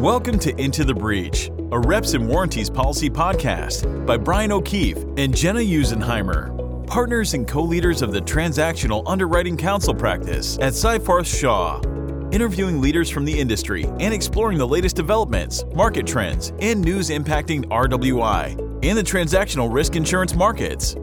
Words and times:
Welcome 0.00 0.38
to 0.38 0.58
Into 0.58 0.82
the 0.82 0.94
Breach, 0.94 1.50
a 1.72 1.78
Reps 1.78 2.14
and 2.14 2.26
Warranties 2.26 2.70
Policy 2.70 3.10
podcast 3.10 4.06
by 4.06 4.16
Brian 4.16 4.50
O'Keefe 4.50 4.96
and 5.18 5.36
Jenna 5.36 5.60
Usenheimer, 5.60 6.86
partners 6.86 7.34
and 7.34 7.46
co 7.46 7.60
leaders 7.60 8.00
of 8.00 8.10
the 8.10 8.22
Transactional 8.22 9.02
Underwriting 9.06 9.58
Counsel 9.58 9.94
practice 9.94 10.56
at 10.62 10.72
Seyfarth 10.72 11.26
Shaw. 11.26 11.82
Interviewing 12.30 12.80
leaders 12.80 13.10
from 13.10 13.26
the 13.26 13.38
industry 13.38 13.84
and 14.00 14.14
exploring 14.14 14.56
the 14.56 14.66
latest 14.66 14.96
developments, 14.96 15.66
market 15.74 16.06
trends, 16.06 16.54
and 16.60 16.80
news 16.80 17.10
impacting 17.10 17.66
RWI 17.66 18.52
and 18.82 18.96
the 18.96 19.02
transactional 19.02 19.70
risk 19.70 19.96
insurance 19.96 20.34
markets. 20.34 20.96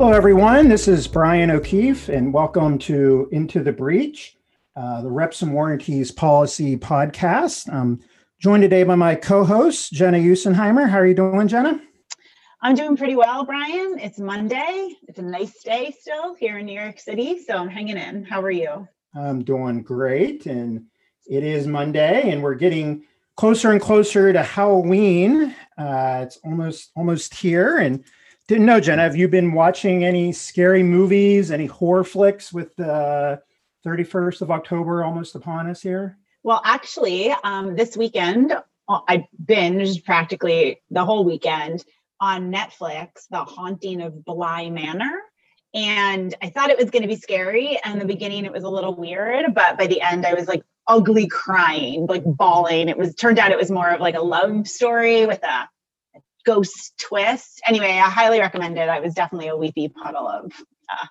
Hello, 0.00 0.14
everyone. 0.14 0.70
This 0.70 0.88
is 0.88 1.06
Brian 1.06 1.50
O'Keefe, 1.50 2.08
and 2.08 2.32
welcome 2.32 2.78
to 2.78 3.28
Into 3.32 3.62
the 3.62 3.70
Breach, 3.70 4.34
uh, 4.74 5.02
the 5.02 5.10
Reps 5.10 5.42
and 5.42 5.52
Warranties 5.52 6.10
Policy 6.10 6.74
Podcast. 6.78 7.70
I'm 7.70 8.00
joined 8.38 8.62
today 8.62 8.82
by 8.82 8.94
my 8.94 9.14
co-host 9.14 9.92
Jenna 9.92 10.16
Usenheimer. 10.16 10.88
How 10.88 11.00
are 11.00 11.06
you 11.06 11.12
doing, 11.12 11.48
Jenna? 11.48 11.82
I'm 12.62 12.74
doing 12.74 12.96
pretty 12.96 13.14
well, 13.14 13.44
Brian. 13.44 13.98
It's 13.98 14.18
Monday. 14.18 14.96
It's 15.06 15.18
a 15.18 15.22
nice 15.22 15.62
day 15.62 15.94
still 16.00 16.34
here 16.34 16.56
in 16.56 16.64
New 16.64 16.80
York 16.80 16.98
City, 16.98 17.38
so 17.38 17.58
I'm 17.58 17.68
hanging 17.68 17.98
in. 17.98 18.24
How 18.24 18.40
are 18.40 18.50
you? 18.50 18.88
I'm 19.14 19.44
doing 19.44 19.82
great, 19.82 20.46
and 20.46 20.86
it 21.28 21.44
is 21.44 21.66
Monday, 21.66 22.30
and 22.30 22.42
we're 22.42 22.54
getting 22.54 23.04
closer 23.36 23.70
and 23.70 23.82
closer 23.82 24.32
to 24.32 24.42
Halloween. 24.42 25.54
Uh, 25.76 26.20
it's 26.22 26.38
almost 26.38 26.90
almost 26.96 27.34
here, 27.34 27.76
and 27.76 28.02
know, 28.58 28.80
Jenna. 28.80 29.02
Have 29.02 29.16
you 29.16 29.28
been 29.28 29.52
watching 29.52 30.04
any 30.04 30.32
scary 30.32 30.82
movies, 30.82 31.50
any 31.50 31.66
horror 31.66 32.04
flicks 32.04 32.52
with 32.52 32.74
the 32.76 33.40
31st 33.86 34.42
of 34.42 34.50
October 34.50 35.04
almost 35.04 35.34
upon 35.34 35.68
us 35.68 35.82
here? 35.82 36.18
Well, 36.42 36.62
actually, 36.64 37.32
um, 37.44 37.76
this 37.76 37.96
weekend 37.96 38.52
uh, 38.52 39.00
I 39.08 39.28
binged 39.44 40.04
practically 40.04 40.82
the 40.90 41.04
whole 41.04 41.24
weekend 41.24 41.84
on 42.20 42.52
Netflix, 42.52 43.28
The 43.30 43.44
Haunting 43.44 44.02
of 44.02 44.24
Bly 44.24 44.68
Manor. 44.68 45.22
And 45.72 46.34
I 46.42 46.50
thought 46.50 46.70
it 46.70 46.78
was 46.78 46.90
going 46.90 47.02
to 47.02 47.08
be 47.08 47.16
scary. 47.16 47.78
And 47.84 48.00
the 48.00 48.04
beginning, 48.04 48.44
it 48.44 48.52
was 48.52 48.64
a 48.64 48.68
little 48.68 48.94
weird, 48.94 49.54
but 49.54 49.78
by 49.78 49.86
the 49.86 50.00
end, 50.00 50.26
I 50.26 50.34
was 50.34 50.48
like 50.48 50.62
ugly 50.88 51.28
crying, 51.28 52.06
like 52.06 52.24
bawling. 52.24 52.88
It 52.88 52.98
was 52.98 53.14
turned 53.14 53.38
out 53.38 53.52
it 53.52 53.58
was 53.58 53.70
more 53.70 53.88
of 53.88 54.00
like 54.00 54.16
a 54.16 54.20
love 54.20 54.66
story 54.66 55.24
with 55.26 55.42
a 55.44 55.68
ghost 56.44 56.94
twist. 57.00 57.60
Anyway, 57.66 57.90
I 57.90 58.08
highly 58.10 58.40
recommend 58.40 58.78
it. 58.78 58.88
I 58.88 59.00
was 59.00 59.14
definitely 59.14 59.48
a 59.48 59.56
weepy 59.56 59.88
puddle 59.88 60.26
of 60.26 60.52
uh, 60.90 61.06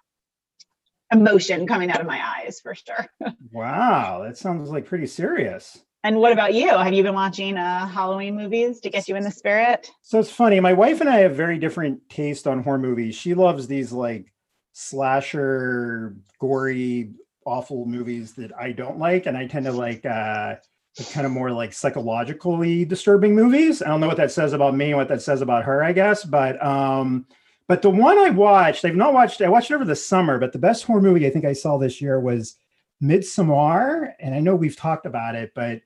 emotion 1.11 1.67
coming 1.67 1.91
out 1.91 2.02
of 2.02 2.08
my 2.08 2.21
eyes 2.23 2.59
for 2.61 2.75
sure. 2.75 3.08
wow, 3.52 4.23
that 4.23 4.38
sounds 4.38 4.69
like 4.69 4.86
pretty 4.86 5.08
serious. 5.08 5.80
And 6.03 6.17
what 6.17 6.31
about 6.31 6.53
you? 6.53 6.69
Have 6.69 6.94
you 6.94 7.03
been 7.03 7.13
watching 7.13 7.58
uh, 7.58 7.86
Halloween 7.86 8.36
movies 8.36 8.80
to 8.81 8.89
get 8.89 9.09
you 9.09 9.17
in 9.17 9.23
the 9.23 9.31
spirit? 9.31 9.91
So 10.02 10.19
it's 10.19 10.31
funny. 10.31 10.59
My 10.61 10.71
wife 10.71 11.02
and 11.02 11.09
I 11.09 11.19
have 11.19 11.36
very 11.36 11.58
different 11.58 12.09
taste 12.09 12.47
on 12.47 12.64
horror 12.64 12.77
movies. 12.77 13.16
She 13.16 13.33
loves 13.33 13.67
these 13.67 13.91
like 13.91 14.31
slasher, 14.71 16.16
gory, 16.39 17.11
awful 17.45 17.86
movies 17.86 18.33
that 18.36 18.52
I 18.58 18.71
don't 18.71 18.97
like, 18.97 19.25
and 19.25 19.36
I 19.36 19.47
tend 19.47 19.66
to 19.66 19.73
like 19.73 20.05
uh, 20.05 20.55
kind 21.05 21.25
of 21.25 21.31
more 21.31 21.52
like 21.52 21.73
psychologically 21.73 22.86
disturbing 22.86 23.36
movies. 23.36 23.81
I 23.81 23.88
don't 23.88 24.00
know 24.00 24.08
what 24.08 24.17
that 24.17 24.31
says 24.31 24.53
about 24.53 24.75
me 24.75 24.89
and 24.89 24.97
what 24.97 25.08
that 25.09 25.22
says 25.22 25.42
about 25.42 25.64
her, 25.66 25.83
I 25.83 25.94
guess. 25.94 26.23
But 26.23 26.64
um, 26.64 27.25
but 27.69 27.83
the 27.83 27.89
one 27.92 28.17
I 28.17 28.31
watched, 28.31 28.83
I've 28.83 28.95
not 28.95 29.14
watched, 29.14 29.42
I 29.42 29.47
watched 29.47 29.70
it 29.70 29.75
over 29.75 29.86
the 29.86 29.95
summer, 29.95 30.39
but 30.39 30.52
the 30.52 30.60
best 30.60 30.83
horror 30.83 31.02
movie 31.02 31.27
I 31.27 31.30
think 31.30 31.45
I 31.45 31.54
saw 31.54 31.77
this 31.77 32.02
year 32.02 32.20
was 32.20 32.55
Midsommar. 33.02 34.14
And 34.20 34.33
I 34.33 34.39
know 34.39 34.55
we've 34.55 34.76
talked 34.76 35.05
about 35.05 35.36
it, 35.36 35.52
but 35.54 35.82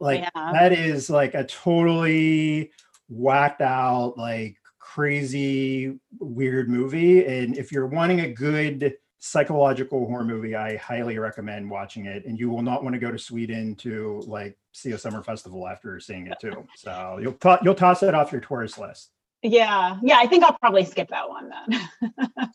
like 0.00 0.22
yeah. 0.22 0.52
that 0.52 0.72
is 0.72 1.08
like 1.08 1.34
a 1.34 1.44
totally 1.44 2.72
whacked 3.08 3.60
out, 3.60 4.14
like 4.18 4.56
crazy, 4.80 6.00
weird 6.18 6.68
movie. 6.68 7.24
And 7.24 7.56
if 7.56 7.70
you're 7.70 7.86
wanting 7.86 8.20
a 8.20 8.32
good 8.32 8.94
psychological 9.20 10.06
horror 10.06 10.24
movie. 10.24 10.56
I 10.56 10.76
highly 10.76 11.18
recommend 11.18 11.70
watching 11.70 12.06
it, 12.06 12.24
and 12.24 12.38
you 12.38 12.50
will 12.50 12.62
not 12.62 12.82
want 12.82 12.94
to 12.94 12.98
go 12.98 13.12
to 13.12 13.18
Sweden 13.18 13.76
to 13.76 14.22
like 14.26 14.56
see 14.72 14.92
a 14.92 14.98
summer 14.98 15.22
festival 15.22 15.68
after 15.68 16.00
seeing 16.00 16.26
it 16.26 16.38
too. 16.40 16.66
So 16.76 17.18
you'll 17.22 17.34
to- 17.34 17.60
you'll 17.62 17.74
toss 17.74 18.02
it 18.02 18.14
off 18.14 18.32
your 18.32 18.40
tourist 18.40 18.78
list. 18.78 19.10
Yeah, 19.42 19.98
yeah, 20.02 20.18
I 20.18 20.26
think 20.26 20.44
I'll 20.44 20.58
probably 20.58 20.84
skip 20.84 21.08
that 21.08 21.28
one 21.28 21.50
then. 21.50 22.28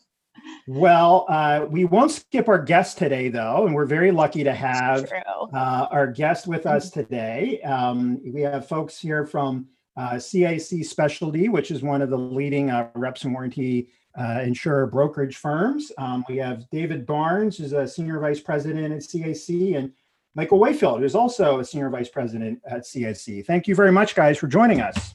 well, 0.68 1.26
uh, 1.28 1.66
we 1.68 1.84
won't 1.84 2.12
skip 2.12 2.48
our 2.48 2.62
guest 2.62 2.98
today, 2.98 3.28
though, 3.28 3.66
and 3.66 3.74
we're 3.74 3.86
very 3.86 4.12
lucky 4.12 4.44
to 4.44 4.52
have 4.52 5.10
uh, 5.52 5.88
our 5.90 6.06
guest 6.06 6.46
with 6.46 6.66
us 6.66 6.90
today. 6.90 7.60
Um, 7.62 8.20
we 8.32 8.42
have 8.42 8.68
folks 8.68 9.00
here 9.00 9.26
from 9.26 9.66
uh, 9.96 10.12
CAC 10.12 10.84
Specialty, 10.84 11.48
which 11.48 11.70
is 11.70 11.82
one 11.82 12.02
of 12.02 12.10
the 12.10 12.18
leading 12.18 12.70
uh, 12.70 12.88
reps 12.94 13.24
and 13.24 13.32
warranty 13.32 13.88
uh, 14.18 14.40
insurer 14.42 14.86
brokerage 14.86 15.36
firms. 15.36 15.92
Um, 15.98 16.24
we 16.28 16.36
have 16.38 16.68
David 16.70 17.06
Barnes, 17.06 17.58
who's 17.58 17.72
a 17.72 17.86
senior 17.86 18.18
vice 18.18 18.40
president 18.40 18.92
at 18.92 19.00
CAC, 19.00 19.76
and 19.76 19.92
Michael 20.34 20.58
Wayfield, 20.58 21.00
who's 21.00 21.14
also 21.14 21.60
a 21.60 21.64
senior 21.64 21.90
vice 21.90 22.08
president 22.08 22.60
at 22.66 22.82
CAC. 22.82 23.44
Thank 23.46 23.66
you 23.66 23.74
very 23.74 23.92
much, 23.92 24.14
guys, 24.14 24.38
for 24.38 24.46
joining 24.46 24.80
us. 24.80 25.14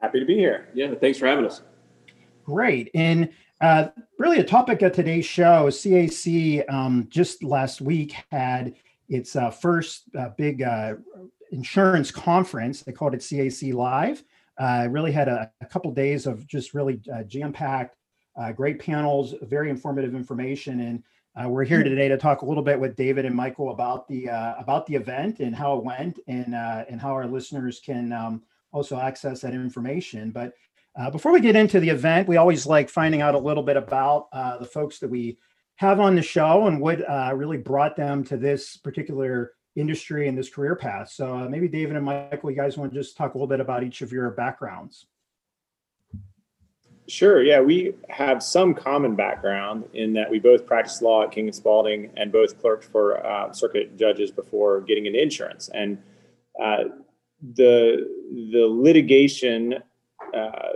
Happy 0.00 0.20
to 0.20 0.26
be 0.26 0.36
here. 0.36 0.68
Yeah, 0.74 0.94
thanks 0.94 1.18
for 1.18 1.26
having 1.26 1.46
us. 1.46 1.62
Great. 2.44 2.90
And 2.94 3.30
uh, 3.60 3.88
really, 4.18 4.38
a 4.38 4.44
topic 4.44 4.82
of 4.82 4.92
today's 4.92 5.24
show, 5.24 5.68
CAC 5.68 6.70
um, 6.72 7.06
just 7.10 7.42
last 7.42 7.80
week 7.80 8.14
had 8.30 8.74
its 9.08 9.34
uh, 9.34 9.50
first 9.50 10.04
uh, 10.18 10.30
big 10.36 10.62
uh, 10.62 10.94
insurance 11.50 12.10
conference. 12.10 12.82
They 12.82 12.92
called 12.92 13.14
it 13.14 13.20
CAC 13.20 13.72
Live. 13.72 14.22
Uh, 14.58 14.88
really 14.90 15.12
had 15.12 15.28
a, 15.28 15.50
a 15.60 15.66
couple 15.66 15.90
days 15.92 16.26
of 16.26 16.46
just 16.46 16.72
really 16.72 17.00
uh, 17.12 17.22
jam-packed, 17.24 17.94
uh, 18.36 18.52
great 18.52 18.78
panels, 18.78 19.34
very 19.42 19.68
informative 19.68 20.14
information, 20.14 20.80
and 20.80 21.02
uh, 21.38 21.46
we're 21.48 21.64
here 21.64 21.82
hmm. 21.82 21.88
today 21.88 22.08
to 22.08 22.16
talk 22.16 22.40
a 22.40 22.46
little 22.46 22.62
bit 22.62 22.80
with 22.80 22.96
David 22.96 23.26
and 23.26 23.34
Michael 23.34 23.70
about 23.70 24.08
the 24.08 24.30
uh, 24.30 24.54
about 24.58 24.86
the 24.86 24.94
event 24.94 25.40
and 25.40 25.54
how 25.54 25.76
it 25.76 25.84
went, 25.84 26.18
and 26.26 26.54
uh, 26.54 26.84
and 26.88 27.00
how 27.00 27.10
our 27.10 27.26
listeners 27.26 27.80
can 27.84 28.12
um, 28.12 28.42
also 28.72 28.98
access 28.98 29.42
that 29.42 29.52
information. 29.52 30.30
But 30.30 30.52
before 31.12 31.32
we 31.32 31.42
get 31.42 31.56
into 31.56 31.78
the 31.78 31.90
event, 31.90 32.26
we 32.26 32.38
always 32.38 32.64
like 32.64 32.88
finding 32.88 33.20
out 33.20 33.34
a 33.34 33.38
little 33.38 33.62
bit 33.62 33.76
about 33.76 34.30
the 34.58 34.64
folks 34.64 34.98
that 35.00 35.10
we 35.10 35.36
have 35.76 36.00
on 36.00 36.16
the 36.16 36.22
show 36.22 36.66
and 36.68 36.80
what 36.80 37.00
really 37.36 37.58
brought 37.58 37.96
them 37.96 38.24
to 38.24 38.38
this 38.38 38.78
particular 38.78 39.52
industry 39.76 40.26
and 40.26 40.36
this 40.36 40.48
career 40.48 40.74
path. 40.74 41.10
So 41.10 41.36
uh, 41.36 41.48
maybe 41.48 41.68
David 41.68 41.96
and 41.96 42.04
Michael, 42.04 42.50
you 42.50 42.56
guys 42.56 42.76
want 42.76 42.92
to 42.92 42.98
just 42.98 43.16
talk 43.16 43.34
a 43.34 43.38
little 43.38 43.46
bit 43.46 43.60
about 43.60 43.84
each 43.84 44.02
of 44.02 44.10
your 44.10 44.30
backgrounds. 44.30 45.06
Sure. 47.08 47.42
Yeah, 47.42 47.60
we 47.60 47.94
have 48.08 48.42
some 48.42 48.74
common 48.74 49.14
background 49.14 49.84
in 49.94 50.12
that 50.14 50.28
we 50.28 50.40
both 50.40 50.66
practiced 50.66 51.02
law 51.02 51.22
at 51.22 51.30
King 51.30 51.46
and 51.46 51.54
Spalding 51.54 52.10
and 52.16 52.32
both 52.32 52.60
clerked 52.60 52.84
for 52.84 53.24
uh, 53.24 53.52
circuit 53.52 53.96
judges 53.96 54.32
before 54.32 54.80
getting 54.80 55.06
into 55.06 55.22
insurance. 55.22 55.70
And 55.72 55.98
uh, 56.60 56.84
the 57.54 58.08
the 58.52 58.66
litigation 58.66 59.74
uh, 60.34 60.68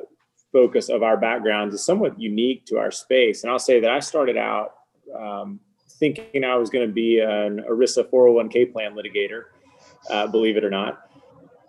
focus 0.52 0.88
of 0.88 1.02
our 1.02 1.16
backgrounds 1.16 1.74
is 1.74 1.84
somewhat 1.84 2.20
unique 2.20 2.64
to 2.66 2.78
our 2.78 2.92
space. 2.92 3.42
And 3.42 3.50
I'll 3.50 3.58
say 3.58 3.80
that 3.80 3.90
I 3.90 3.98
started 3.98 4.36
out 4.36 4.74
um, 5.18 5.58
thinking 6.00 6.42
I 6.42 6.56
was 6.56 6.70
going 6.70 6.88
to 6.88 6.92
be 6.92 7.20
an 7.20 7.62
ERISA 7.70 8.10
401k 8.10 8.72
plan 8.72 8.94
litigator, 8.94 9.44
uh, 10.10 10.26
believe 10.26 10.56
it 10.56 10.64
or 10.64 10.70
not, 10.70 11.08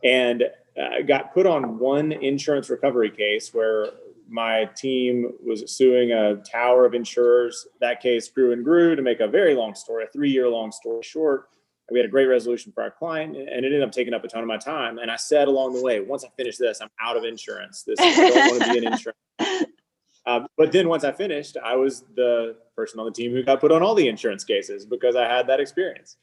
and 0.03 0.44
uh, 0.81 1.01
got 1.06 1.33
put 1.33 1.45
on 1.45 1.78
one 1.78 2.13
insurance 2.13 2.69
recovery 2.69 3.12
case 3.12 3.54
where 3.54 3.88
my 4.30 4.69
team 4.78 5.33
was 5.45 5.69
suing 5.69 6.13
a 6.13 6.38
tower 6.38 6.86
of 6.86 6.94
insurers. 6.94 7.68
That 7.81 8.01
case 8.01 8.30
grew 8.30 8.54
and 8.54 8.63
grew 8.63 8.95
to 8.95 9.01
make 9.01 9.19
a 9.19 9.28
very 9.28 9.54
long 9.54 9.75
story, 9.75 10.06
a 10.06 10.07
three 10.07 10.31
year 10.31 10.48
long 10.48 10.72
story 10.72 11.04
short. 11.04 11.50
We 11.92 12.00
had 12.00 12.06
a 12.06 12.10
great 12.10 12.27
resolution 12.27 12.72
for 12.72 12.84
our 12.84 12.92
client, 12.92 13.36
and 13.36 13.50
it 13.50 13.66
ended 13.66 13.84
up 13.84 13.92
taking 13.92 14.13
up 14.13 14.24
a 14.24 14.27
ton 14.30 14.42
of 14.42 14.48
my 14.48 14.56
time. 14.56 14.98
And 14.98 15.12
I 15.12 15.18
said 15.18 15.50
along 15.50 15.74
the 15.74 15.84
way, 15.84 16.00
once 16.00 16.24
I 16.24 16.30
finish 16.38 16.56
this, 16.56 16.80
I'm 16.81 16.88
out 17.01 17.18
of 17.18 17.25
insurance. 17.25 17.84
This 17.84 18.00
I 18.00 18.16
don't 18.16 18.51
want 18.51 18.63
to 18.63 18.72
be 18.72 18.86
an 18.86 18.94
insurance. 18.94 19.19
Um, 20.25 20.47
but 20.57 20.71
then 20.71 20.88
once 20.88 21.03
I 21.03 21.12
finished, 21.12 21.57
I 21.63 21.75
was 21.75 22.03
the 22.15 22.57
person 22.75 23.00
on 23.00 23.06
the 23.06 23.12
team 23.12 23.31
who 23.31 23.44
got 23.44 23.59
put 23.59 23.71
on 23.71 23.81
all 23.81 23.95
the 23.95 24.07
insurance 24.07 24.44
cases 24.44 24.85
because 24.85 25.15
I 25.15 25.27
had 25.27 25.47
that 25.47 25.59
experience. 25.59 26.18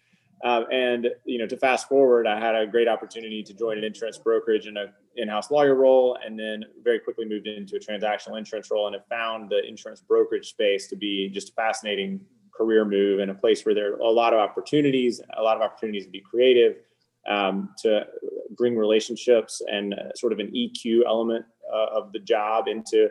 Um, 0.44 0.66
and 0.70 1.08
you 1.24 1.38
know, 1.38 1.46
to 1.46 1.56
fast 1.56 1.88
forward, 1.88 2.26
I 2.26 2.38
had 2.38 2.54
a 2.54 2.66
great 2.66 2.86
opportunity 2.86 3.42
to 3.42 3.52
join 3.54 3.76
an 3.76 3.84
insurance 3.84 4.18
brokerage 4.18 4.66
in 4.66 4.76
a 4.76 4.86
in-house 5.16 5.50
lawyer 5.50 5.74
role, 5.74 6.16
and 6.24 6.38
then 6.38 6.64
very 6.84 7.00
quickly 7.00 7.24
moved 7.24 7.48
into 7.48 7.74
a 7.74 7.80
transactional 7.80 8.38
insurance 8.38 8.70
role, 8.70 8.86
and 8.86 8.94
have 8.94 9.06
found 9.08 9.50
the 9.50 9.66
insurance 9.66 10.00
brokerage 10.00 10.48
space 10.50 10.86
to 10.88 10.96
be 10.96 11.28
just 11.28 11.50
a 11.50 11.52
fascinating 11.54 12.20
career 12.56 12.84
move 12.84 13.18
and 13.18 13.30
a 13.30 13.34
place 13.34 13.64
where 13.64 13.74
there 13.74 13.94
are 13.94 13.98
a 13.98 14.10
lot 14.10 14.32
of 14.32 14.38
opportunities, 14.38 15.20
a 15.36 15.42
lot 15.42 15.56
of 15.56 15.62
opportunities 15.62 16.04
to 16.04 16.10
be 16.10 16.20
creative, 16.20 16.76
um, 17.28 17.70
to 17.78 18.06
bring 18.56 18.76
relationships 18.76 19.60
and 19.70 19.94
uh, 19.94 20.12
sort 20.14 20.32
of 20.32 20.38
an 20.38 20.52
EQ 20.52 21.02
element 21.06 21.44
uh, 21.72 21.86
of 21.92 22.12
the 22.12 22.18
job 22.20 22.68
into 22.68 23.08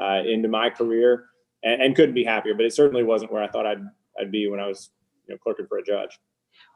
uh, 0.00 0.22
into 0.26 0.48
my 0.48 0.70
career 0.70 1.26
and, 1.62 1.82
and, 1.82 1.96
couldn't 1.96 2.14
be 2.14 2.24
happier. 2.24 2.54
But 2.54 2.66
it 2.66 2.74
certainly 2.74 3.04
wasn't 3.04 3.32
where 3.32 3.42
I 3.42 3.48
thought 3.48 3.66
I'd 3.66 3.82
I'd 4.20 4.32
be 4.32 4.48
when 4.48 4.60
I 4.60 4.66
was 4.66 4.90
you 5.26 5.34
know, 5.34 5.38
clerking 5.38 5.66
for 5.68 5.78
a 5.78 5.82
judge. 5.84 6.18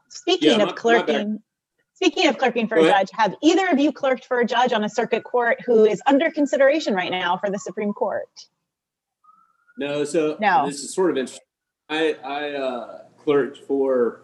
Speaking 0.09 0.49
Yeah, 0.49 0.53
of 0.55 0.59
my- 0.59 0.65
my 0.65 0.71
clerking, 0.73 1.39
speaking 1.93 2.27
of 2.27 2.37
clerking 2.37 2.67
for 2.67 2.75
Go 2.75 2.85
a 2.85 2.87
ahead. 2.89 3.07
judge, 3.07 3.09
have 3.17 3.35
either 3.41 3.67
of 3.67 3.79
you 3.79 3.91
clerked 3.91 4.25
for 4.25 4.39
a 4.39 4.45
judge 4.45 4.71
on 4.73 4.83
a 4.83 4.89
circuit 4.89 5.23
court 5.23 5.59
who 5.65 5.85
is 5.85 6.01
under 6.05 6.29
consideration 6.31 6.93
right 6.93 7.11
now 7.11 7.37
for 7.37 7.49
the 7.49 7.59
Supreme 7.59 7.93
Court? 7.93 8.27
No, 9.77 10.03
so 10.03 10.37
No. 10.39 10.65
this 10.67 10.83
is 10.83 10.93
sort 10.93 11.11
of 11.11 11.17
interesting. 11.17 11.45
I, 11.89 12.15
I 12.23 12.51
uh, 12.51 13.01
clerked 13.17 13.59
for 13.67 14.21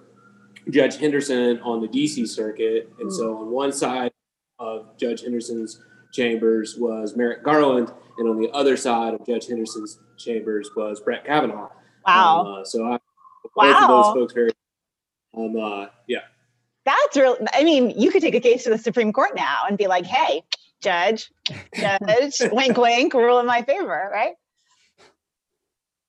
Judge 0.70 0.98
Henderson 0.98 1.60
on 1.62 1.82
the 1.82 1.88
DC 1.88 2.28
circuit. 2.28 2.92
And 3.00 3.12
so 3.12 3.38
on 3.38 3.50
one 3.50 3.72
side 3.74 4.12
of 4.60 4.96
Judge 4.98 5.22
Henderson's 5.22 5.82
chambers 6.12 6.76
was 6.78 7.16
Merrick 7.16 7.44
Garland, 7.44 7.92
and 8.18 8.30
on 8.30 8.40
the 8.40 8.50
other 8.52 8.76
side 8.78 9.14
of 9.14 9.26
Judge 9.26 9.48
Henderson's 9.48 10.00
chambers 10.18 10.70
was 10.76 11.00
Brett 11.00 11.26
Kavanaugh. 11.26 11.70
Wow. 12.06 12.40
Um, 12.42 12.48
uh, 12.62 12.66
so 12.66 12.86
I, 12.86 13.00
both 13.56 13.76
of 13.84 13.88
those 13.88 14.14
folks 14.14 14.34
very, 14.34 14.52
um, 15.38 15.56
uh, 15.56 15.88
yeah. 16.08 16.20
That's 16.86 17.18
real. 17.18 17.38
I 17.54 17.64
mean, 17.64 17.92
you 17.92 18.10
could 18.12 18.22
take 18.22 18.36
a 18.36 18.40
case 18.40 18.64
to 18.64 18.70
the 18.70 18.78
Supreme 18.78 19.14
Court 19.14 19.32
now 19.36 19.60
and 19.68 19.78
be 19.78 19.88
like, 19.88 20.06
hey, 20.06 20.42
judge, 20.82 21.30
judge, 21.76 22.36
wink, 22.52 22.78
wink, 22.78 23.14
rule 23.14 23.40
in 23.40 23.46
my 23.46 23.62
favor, 23.62 24.10
right? 24.12 24.34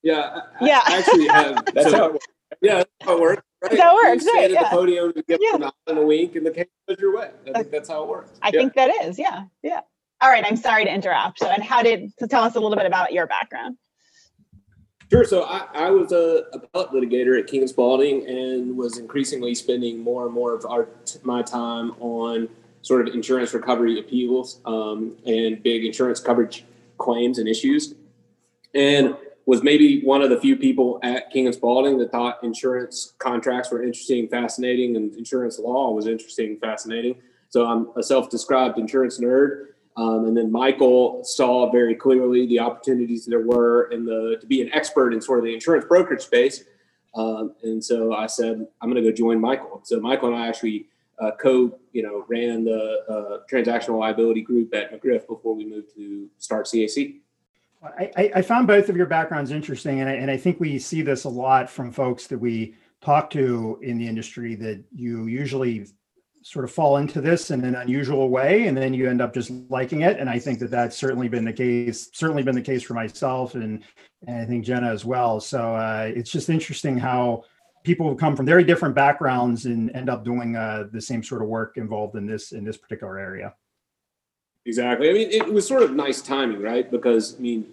Yeah. 0.03 0.41
I, 0.61 0.67
Yeah. 0.67 0.81
I 0.87 0.99
actually 0.99 1.27
have. 1.29 1.65
That's 1.75 1.91
so- 1.91 1.97
how 1.97 2.05
it 2.07 2.13
works. 2.13 2.27
Yeah, 2.63 2.77
that's 2.79 2.91
how 3.03 3.17
it 3.17 3.21
works. 3.21 3.43
Right? 3.63 3.73
It 3.73 3.79
works, 3.79 3.79
You 3.79 4.09
right, 4.09 4.21
stand 4.21 4.45
at 4.45 4.51
yeah. 4.53 4.63
the 4.65 4.69
podium, 4.77 5.13
you 5.15 5.23
give 5.23 5.39
Yeah. 5.43 5.53
them 5.53 5.63
a 5.63 5.65
nod 5.67 5.75
and 5.87 5.99
a 5.99 6.07
wink, 6.07 6.35
and 6.37 6.47
the 6.47 6.51
case 6.51 6.67
goes 6.89 6.99
your 6.99 7.17
way. 7.17 7.31
I 7.49 7.53
think 7.53 7.71
that's 7.71 7.89
how 7.89 8.03
it 8.03 8.09
works. 8.09 8.39
I 8.43 8.49
Yeah. 8.49 8.61
think 8.61 8.75
that 8.75 9.05
is. 9.05 9.19
Yeah. 9.19 9.45
Yeah. 9.63 9.81
All 10.23 10.31
right. 10.31 10.45
I'm 10.47 10.57
sorry 10.57 10.85
to 10.85 10.93
interrupt. 10.93 11.39
So, 11.41 11.47
and 11.47 11.63
how 11.63 11.83
did, 11.83 12.11
so 12.19 12.27
tell 12.27 12.43
us 12.43 12.55
a 12.57 12.61
little 12.61 12.77
bit 12.77 12.87
about 12.87 13.13
your 13.13 13.27
background. 13.27 13.77
Sure. 15.11 15.25
So 15.25 15.43
I, 15.43 15.67
I 15.75 15.91
was 15.91 16.13
a 16.13 16.45
appellate 16.53 16.91
litigator 16.91 17.39
at 17.39 17.49
King 17.49 17.61
and 17.63 17.69
Spalding 17.69 18.27
and 18.29 18.77
was 18.77 18.97
increasingly 18.99 19.55
spending 19.55 19.99
more 19.99 20.25
and 20.25 20.33
more 20.33 20.55
of 20.55 20.65
our 20.67 20.89
my 21.25 21.43
time 21.43 21.91
on 22.01 22.49
sort 22.83 23.07
of 23.07 23.13
insurance 23.15 23.53
recovery 23.53 23.99
appeals 23.99 24.61
um, 24.67 25.17
and 25.27 25.63
big 25.63 25.85
insurance 25.85 26.21
coverage 26.21 26.65
claims 26.99 27.39
and 27.39 27.49
issues, 27.49 27.95
and 28.75 29.17
was 29.51 29.65
maybe 29.65 30.01
one 30.03 30.23
of 30.23 30.31
the 30.31 30.41
few 30.41 30.57
people 30.57 31.01
at 31.03 31.29
King 31.33 31.47
and 31.47 31.55
Spalding 31.57 31.99
that 31.99 32.13
thought 32.13 32.39
insurance 32.45 33.15
contracts 33.19 33.69
were 33.73 33.83
interesting, 33.83 34.29
fascinating, 34.29 34.95
and 34.95 35.13
insurance 35.17 35.59
law 35.59 35.91
was 35.91 36.07
interesting, 36.07 36.57
fascinating. 36.61 37.17
So 37.49 37.67
I'm 37.67 37.89
a 37.97 38.03
self-described 38.05 38.79
insurance 38.79 39.19
nerd. 39.19 39.65
Um, 39.97 40.27
and 40.27 40.37
then 40.37 40.53
Michael 40.53 41.25
saw 41.25 41.69
very 41.73 41.97
clearly 41.97 42.47
the 42.47 42.61
opportunities 42.61 43.27
there 43.27 43.41
were 43.41 43.91
in 43.91 44.05
the 44.05 44.37
to 44.41 44.47
be 44.47 44.63
an 44.63 44.73
expert 44.73 45.13
in 45.13 45.21
sort 45.21 45.41
of 45.41 45.45
the 45.45 45.53
insurance 45.53 45.85
brokerage 45.85 46.23
space. 46.23 46.63
Um, 47.17 47.57
and 47.65 47.85
so 47.85 48.15
I 48.15 48.27
said, 48.27 48.65
I'm 48.81 48.89
going 48.89 49.03
to 49.03 49.11
go 49.11 49.13
join 49.13 49.41
Michael. 49.41 49.81
So 49.83 49.99
Michael 49.99 50.29
and 50.29 50.37
I 50.37 50.47
actually 50.47 50.87
uh, 51.19 51.33
co, 51.33 51.77
you 51.93 52.05
know, 52.05 52.25
ran 52.29 52.63
the 52.63 53.01
uh, 53.09 53.39
transactional 53.53 53.99
liability 53.99 54.43
group 54.43 54.73
at 54.77 54.93
McGriff 54.93 55.27
before 55.27 55.57
we 55.57 55.67
moved 55.67 55.93
to 55.97 56.29
start 56.39 56.67
CAC. 56.67 57.17
I, 57.83 58.31
I- 58.37 58.43
found 58.43 58.67
both 58.67 58.89
of 58.89 58.97
your 58.97 59.07
backgrounds 59.07 59.51
interesting, 59.51 60.01
and 60.01 60.09
I, 60.09 60.13
and 60.13 60.31
I 60.31 60.37
think 60.37 60.61
we 60.61 60.79
see 60.79 61.03
this 61.03 61.25
a 61.25 61.29
lot 61.29 61.71
from 61.71 61.93
folks 61.93 62.27
that 62.27 62.39
we 62.39 62.75
talk 63.01 63.31
to 63.31 63.79
in 63.83 63.97
the 63.97 64.07
industry 64.07 64.55
that 64.57 64.85
you 64.95 65.27
usually 65.27 65.87
sort 66.43 66.65
of 66.65 66.71
fall 66.71 66.99
into 66.99 67.21
this 67.21 67.51
in 67.51 67.65
an 67.65 67.75
unusual 67.75 68.29
way, 68.29 68.67
and 68.67 68.77
then 68.77 68.93
you 68.93 69.09
end 69.09 69.21
up 69.21 69.33
just 69.33 69.51
liking 69.69 70.03
it. 70.03 70.19
And 70.19 70.29
I 70.29 70.39
think 70.39 70.59
that 70.59 70.71
that's 70.71 70.97
certainly 70.97 71.29
been 71.29 71.45
the 71.45 71.53
case, 71.53 72.11
certainly 72.13 72.43
been 72.43 72.55
the 72.55 72.63
case 72.63 72.83
for 72.83 72.95
myself, 72.95 73.55
and, 73.55 73.83
and 74.27 74.39
I 74.39 74.45
think 74.45 74.65
Jenna 74.65 74.91
as 74.91 75.05
well. 75.05 75.41
So 75.41 75.75
uh, 75.75 76.11
it's 76.15 76.31
just 76.31 76.51
interesting 76.51 76.99
how 76.99 77.45
people 77.83 78.09
who 78.09 78.17
come 78.17 78.37
from 78.37 78.47
very 78.47 78.65
different 78.65 78.95
backgrounds 78.95 79.65
and 79.67 79.91
end 79.97 80.11
up 80.11 80.25
doing 80.25 80.57
uh, 80.57 80.85
the 80.93 81.01
same 81.01 81.23
sort 81.23 81.43
of 81.43 81.49
work 81.49 81.77
involved 81.77 82.17
in 82.17 82.27
this 82.27 82.53
in 82.53 82.65
this 82.65 82.77
particular 82.77 83.19
area. 83.19 83.55
Exactly. 84.71 85.11
I 85.11 85.13
mean, 85.13 85.31
it 85.33 85.53
was 85.53 85.67
sort 85.67 85.83
of 85.83 85.95
nice 85.95 86.23
timing, 86.23 86.63
right? 86.63 86.89
Because 86.89 87.35
I 87.37 87.41
mean, 87.41 87.67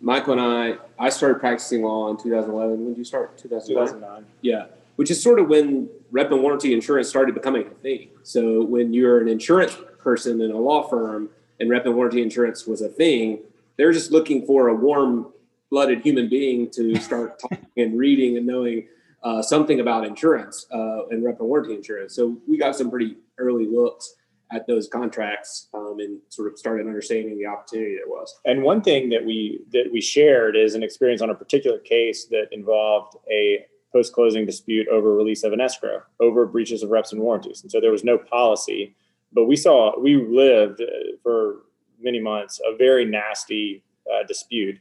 Michael 0.00 0.32
and 0.32 0.40
I, 0.40 0.78
I 0.98 1.10
started 1.10 1.40
practicing 1.40 1.82
law 1.82 2.10
in 2.10 2.16
2011. 2.16 2.70
When 2.70 2.88
did 2.88 2.96
you 2.96 3.04
start? 3.04 3.36
2009. 3.36 3.86
2009. 3.86 4.26
Yeah, 4.40 4.66
which 4.96 5.10
is 5.10 5.22
sort 5.22 5.40
of 5.40 5.48
when 5.48 5.90
rep 6.10 6.32
and 6.32 6.40
warranty 6.40 6.72
insurance 6.72 7.06
started 7.06 7.34
becoming 7.34 7.66
a 7.66 7.74
thing. 7.82 8.08
So 8.22 8.64
when 8.64 8.94
you're 8.94 9.20
an 9.20 9.28
insurance 9.28 9.76
person 9.98 10.40
in 10.40 10.50
a 10.50 10.56
law 10.56 10.88
firm 10.88 11.28
and 11.60 11.68
rep 11.68 11.84
and 11.84 11.94
warranty 11.94 12.22
insurance 12.22 12.66
was 12.66 12.80
a 12.80 12.88
thing, 12.88 13.40
they're 13.76 13.92
just 13.92 14.10
looking 14.10 14.46
for 14.46 14.68
a 14.68 14.74
warm-blooded 14.74 16.00
human 16.00 16.30
being 16.30 16.70
to 16.70 16.96
start 16.96 17.38
talking 17.42 17.66
and 17.76 17.98
reading 17.98 18.38
and 18.38 18.46
knowing 18.46 18.88
uh, 19.22 19.42
something 19.42 19.80
about 19.80 20.06
insurance 20.06 20.64
uh, 20.72 21.08
and 21.08 21.22
rep 21.22 21.40
and 21.40 21.48
warranty 21.50 21.74
insurance. 21.74 22.14
So 22.14 22.38
we 22.48 22.56
got 22.56 22.74
some 22.74 22.88
pretty 22.88 23.18
early 23.36 23.66
looks 23.66 24.14
at 24.50 24.66
those 24.66 24.88
contracts 24.88 25.68
um, 25.74 25.96
and 25.98 26.18
sort 26.30 26.50
of 26.50 26.58
started 26.58 26.86
understanding 26.86 27.38
the 27.38 27.46
opportunity 27.46 27.94
there 27.94 28.08
was. 28.08 28.34
And 28.44 28.62
one 28.62 28.80
thing 28.80 29.08
that 29.10 29.24
we 29.24 29.60
that 29.72 29.90
we 29.92 30.00
shared 30.00 30.56
is 30.56 30.74
an 30.74 30.82
experience 30.82 31.20
on 31.20 31.30
a 31.30 31.34
particular 31.34 31.78
case 31.78 32.26
that 32.26 32.46
involved 32.52 33.16
a 33.30 33.66
post-closing 33.92 34.44
dispute 34.44 34.86
over 34.88 35.14
release 35.14 35.44
of 35.44 35.52
an 35.52 35.60
escrow 35.60 36.02
over 36.20 36.46
breaches 36.46 36.82
of 36.82 36.90
reps 36.90 37.12
and 37.12 37.20
warranties. 37.20 37.62
And 37.62 37.70
so 37.70 37.80
there 37.80 37.90
was 37.90 38.04
no 38.04 38.18
policy, 38.18 38.94
but 39.32 39.46
we 39.46 39.56
saw 39.56 39.98
we 39.98 40.16
lived 40.16 40.80
uh, 40.80 41.16
for 41.22 41.62
many 42.00 42.20
months 42.20 42.60
a 42.66 42.76
very 42.76 43.04
nasty 43.04 43.82
uh, 44.10 44.26
dispute 44.26 44.78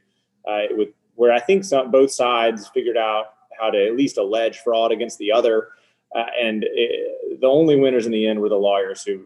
uh, 0.47 0.63
with 0.71 0.89
where 1.15 1.33
I 1.33 1.39
think 1.39 1.63
some, 1.63 1.89
both 1.91 2.11
sides 2.11 2.67
figured 2.73 2.97
out 2.97 3.33
how 3.59 3.71
to 3.71 3.87
at 3.87 3.95
least 3.95 4.17
allege 4.17 4.59
fraud 4.59 4.91
against 4.91 5.17
the 5.17 5.31
other, 5.31 5.69
uh, 6.15 6.25
and 6.39 6.63
it, 6.63 7.41
the 7.41 7.47
only 7.47 7.75
winners 7.75 8.05
in 8.05 8.11
the 8.11 8.27
end 8.27 8.39
were 8.39 8.49
the 8.49 8.55
lawyers 8.55 9.03
who 9.03 9.25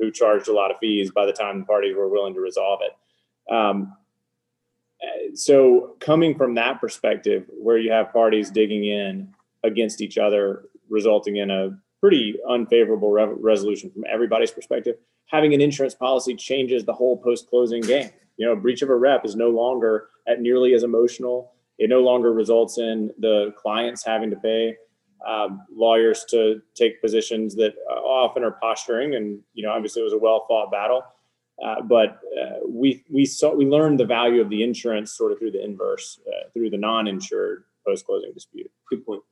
who 0.00 0.10
charged 0.10 0.48
a 0.48 0.52
lot 0.52 0.70
of 0.70 0.78
fees 0.78 1.10
by 1.10 1.26
the 1.26 1.32
time 1.32 1.60
the 1.60 1.66
parties 1.66 1.96
were 1.96 2.08
willing 2.08 2.34
to 2.34 2.40
resolve 2.40 2.80
it. 2.82 3.52
Um, 3.52 3.96
so 5.34 5.96
coming 6.00 6.36
from 6.36 6.54
that 6.54 6.80
perspective, 6.80 7.46
where 7.48 7.78
you 7.78 7.92
have 7.92 8.12
parties 8.12 8.50
digging 8.50 8.84
in 8.84 9.32
against 9.64 10.00
each 10.00 10.18
other, 10.18 10.64
resulting 10.88 11.36
in 11.36 11.50
a 11.50 11.78
pretty 12.00 12.36
unfavorable 12.48 13.10
re- 13.10 13.34
resolution 13.38 13.90
from 13.90 14.04
everybody's 14.10 14.50
perspective, 14.50 14.96
having 15.26 15.54
an 15.54 15.60
insurance 15.60 15.94
policy 15.94 16.34
changes 16.34 16.84
the 16.84 16.92
whole 16.92 17.16
post-closing 17.16 17.82
game. 17.82 18.10
You 18.36 18.46
know, 18.46 18.56
breach 18.56 18.82
of 18.82 18.88
a 18.88 18.96
rep 18.96 19.24
is 19.24 19.36
no 19.36 19.50
longer 19.50 20.08
at 20.26 20.40
nearly 20.40 20.74
as 20.74 20.82
emotional. 20.82 21.52
It 21.78 21.90
no 21.90 22.00
longer 22.00 22.32
results 22.32 22.78
in 22.78 23.12
the 23.18 23.52
clients 23.56 24.04
having 24.04 24.30
to 24.30 24.36
pay 24.36 24.76
um, 25.26 25.62
lawyers 25.70 26.24
to 26.30 26.60
take 26.74 27.00
positions 27.00 27.54
that 27.56 27.74
uh, 27.90 27.94
often 27.94 28.44
are 28.44 28.52
posturing, 28.52 29.14
and 29.14 29.40
you 29.54 29.64
know, 29.64 29.72
obviously 29.72 30.02
it 30.02 30.04
was 30.04 30.12
a 30.12 30.18
well 30.18 30.44
fought 30.48 30.70
battle. 30.70 31.02
Uh, 31.62 31.80
but 31.82 32.20
uh, 32.40 32.58
we 32.68 33.04
we 33.10 33.24
saw 33.24 33.52
we 33.52 33.66
learned 33.66 33.98
the 33.98 34.04
value 34.04 34.40
of 34.40 34.48
the 34.48 34.62
insurance 34.62 35.12
sort 35.12 35.32
of 35.32 35.38
through 35.38 35.50
the 35.50 35.64
inverse, 35.64 36.20
uh, 36.28 36.48
through 36.52 36.70
the 36.70 36.76
non-insured 36.76 37.64
post-closing 37.84 38.32
dispute. 38.32 38.70
Good 38.88 39.04
point. 39.04 39.22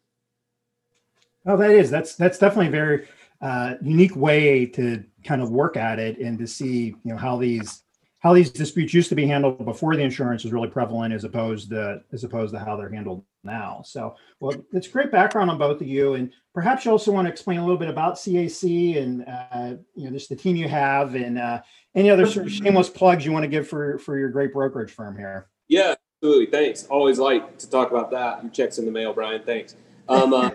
Oh, 1.47 1.57
that 1.57 1.71
is 1.71 1.91
that's 1.91 2.17
that's 2.17 2.39
definitely 2.39 2.69
a 2.69 2.71
very 2.71 3.09
uh, 3.41 3.75
unique 3.81 4.17
way 4.17 4.67
to 4.67 5.05
kind 5.25 5.41
of 5.41 5.51
work 5.51 5.77
at 5.77 5.99
it 5.99 6.19
and 6.19 6.39
to 6.39 6.47
see 6.47 6.87
you 6.87 7.13
know 7.13 7.17
how 7.17 7.37
these 7.37 7.85
how 8.19 8.33
these 8.33 8.51
disputes 8.51 8.93
used 8.93 9.09
to 9.11 9.15
be 9.15 9.27
handled 9.27 9.65
before 9.65 9.95
the 9.95 10.03
insurance 10.03 10.43
was 10.43 10.53
really 10.53 10.69
prevalent 10.69 11.15
as 11.15 11.23
opposed 11.23 11.71
to 11.71 12.03
as 12.13 12.25
opposed 12.25 12.53
to 12.53 12.59
how 12.59 12.77
they're 12.77 12.91
handled 12.91 13.25
now. 13.47 13.83
So, 13.85 14.17
well, 14.41 14.55
it's 14.73 14.89
great 14.89 15.11
background 15.11 15.51
on 15.51 15.59
both 15.59 15.81
of 15.81 15.87
you, 15.87 16.15
and 16.15 16.33
perhaps 16.55 16.85
you 16.85 16.91
also 16.91 17.13
want 17.13 17.27
to 17.27 17.33
explain 17.33 17.59
a 17.59 17.63
little 17.63 17.79
bit 17.79 17.89
about 17.89 18.17
CAC 18.17 19.01
and 19.01 19.25
uh, 19.27 19.77
you 19.95 20.05
know 20.05 20.11
just 20.11 20.29
the 20.29 20.37
team 20.37 20.57
you 20.57 20.69
have 20.69 21.15
and 21.15 21.39
uh, 21.39 21.63
any 21.95 22.11
other 22.11 22.27
sort 22.27 22.47
of 22.47 22.53
shameless 22.53 22.91
plugs 22.91 23.25
you 23.25 23.33
want 23.33 23.45
to 23.45 23.49
give 23.49 23.69
for 23.69 23.99
for 23.99 24.19
your 24.19 24.29
great 24.29 24.53
brokerage 24.53 24.91
firm 24.91 25.17
here. 25.17 25.49
Yeah, 25.69 25.95
absolutely. 26.23 26.47
Thanks. 26.47 26.87
Always 26.87 27.19
like 27.19 27.59
to 27.59 27.71
talk 27.71 27.91
about 27.91 28.11
that. 28.11 28.43
Your 28.43 28.53
checks 28.53 28.79
in 28.79 28.85
the 28.85 28.93
mail, 28.93 29.15
Brian. 29.15 29.43
Thanks. 29.45 29.77
Um, 30.09 30.33
uh, 30.33 30.51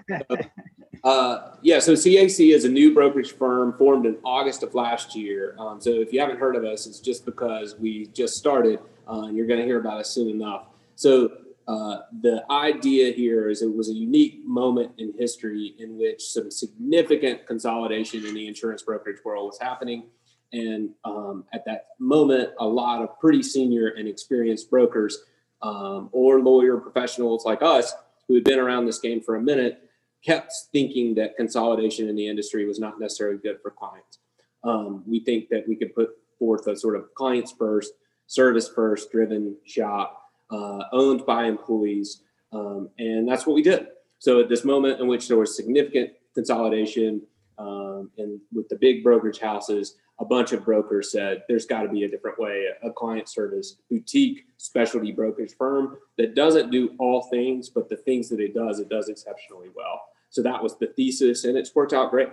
uh, 1.03 1.55
yeah, 1.61 1.79
so 1.79 1.93
CAC 1.93 2.53
is 2.53 2.65
a 2.65 2.69
new 2.69 2.93
brokerage 2.93 3.33
firm 3.33 3.73
formed 3.77 4.05
in 4.05 4.17
August 4.23 4.63
of 4.63 4.75
last 4.75 5.15
year. 5.15 5.55
Um, 5.59 5.81
so 5.81 5.89
if 5.89 6.13
you 6.13 6.19
haven't 6.19 6.37
heard 6.37 6.55
of 6.55 6.63
us, 6.63 6.85
it's 6.85 6.99
just 6.99 7.25
because 7.25 7.77
we 7.77 8.07
just 8.07 8.37
started, 8.37 8.79
uh, 9.09 9.23
and 9.23 9.35
you're 9.35 9.47
going 9.47 9.59
to 9.59 9.65
hear 9.65 9.79
about 9.79 9.99
us 9.99 10.09
soon 10.09 10.29
enough. 10.29 10.67
So 10.95 11.31
uh, 11.71 12.01
the 12.21 12.43
idea 12.51 13.13
here 13.13 13.49
is 13.49 13.61
it 13.61 13.73
was 13.73 13.87
a 13.87 13.93
unique 13.93 14.41
moment 14.45 14.91
in 14.97 15.13
history 15.17 15.73
in 15.79 15.97
which 15.97 16.21
some 16.21 16.51
significant 16.51 17.47
consolidation 17.47 18.25
in 18.25 18.33
the 18.33 18.45
insurance 18.45 18.81
brokerage 18.81 19.23
world 19.23 19.45
was 19.45 19.57
happening. 19.57 20.03
And 20.51 20.89
um, 21.05 21.45
at 21.53 21.63
that 21.65 21.85
moment, 21.97 22.49
a 22.59 22.65
lot 22.65 23.01
of 23.01 23.17
pretty 23.21 23.41
senior 23.41 23.87
and 23.87 24.05
experienced 24.05 24.69
brokers 24.69 25.17
um, 25.61 26.09
or 26.11 26.41
lawyer 26.41 26.75
professionals 26.75 27.45
like 27.45 27.61
us 27.61 27.93
who 28.27 28.35
had 28.35 28.43
been 28.43 28.59
around 28.59 28.85
this 28.85 28.99
game 28.99 29.21
for 29.21 29.37
a 29.37 29.41
minute 29.41 29.89
kept 30.25 30.51
thinking 30.73 31.15
that 31.15 31.37
consolidation 31.37 32.09
in 32.09 32.17
the 32.17 32.27
industry 32.27 32.65
was 32.65 32.79
not 32.79 32.99
necessarily 32.99 33.37
good 33.37 33.61
for 33.61 33.71
clients. 33.71 34.19
Um, 34.65 35.03
we 35.07 35.21
think 35.21 35.47
that 35.51 35.65
we 35.69 35.77
could 35.77 35.95
put 35.95 36.09
forth 36.37 36.67
a 36.67 36.75
sort 36.75 36.97
of 36.97 37.13
clients 37.15 37.53
first, 37.57 37.93
service 38.27 38.67
first 38.67 39.09
driven 39.09 39.55
shop 39.65 40.20
uh, 40.51 40.83
owned 40.91 41.25
by 41.25 41.45
employees. 41.45 42.21
Um, 42.51 42.89
and 42.99 43.27
that's 43.27 43.47
what 43.47 43.55
we 43.55 43.61
did. 43.61 43.87
So 44.19 44.39
at 44.39 44.49
this 44.49 44.63
moment 44.63 44.99
in 44.99 45.07
which 45.07 45.27
there 45.27 45.37
was 45.37 45.55
significant 45.55 46.11
consolidation 46.35 47.21
um, 47.57 48.09
and 48.17 48.39
with 48.53 48.69
the 48.69 48.75
big 48.75 49.03
brokerage 49.03 49.39
houses, 49.39 49.95
a 50.19 50.25
bunch 50.25 50.51
of 50.51 50.63
brokers 50.63 51.11
said 51.11 51.43
there's 51.47 51.65
got 51.65 51.83
to 51.83 51.89
be 51.89 52.03
a 52.03 52.09
different 52.09 52.39
way, 52.39 52.67
a 52.83 52.91
client 52.91 53.27
service 53.27 53.77
boutique 53.89 54.45
specialty 54.57 55.11
brokerage 55.11 55.55
firm 55.57 55.97
that 56.17 56.35
doesn't 56.35 56.71
do 56.71 56.95
all 56.99 57.23
things, 57.23 57.69
but 57.69 57.89
the 57.89 57.97
things 57.97 58.29
that 58.29 58.39
it 58.39 58.53
does, 58.53 58.79
it 58.79 58.89
does 58.89 59.09
exceptionally 59.09 59.69
well. 59.75 60.01
So 60.29 60.41
that 60.43 60.61
was 60.61 60.77
the 60.77 60.87
thesis, 60.87 61.43
and 61.43 61.57
it's 61.57 61.75
worked 61.75 61.93
out 61.93 62.11
great. 62.11 62.29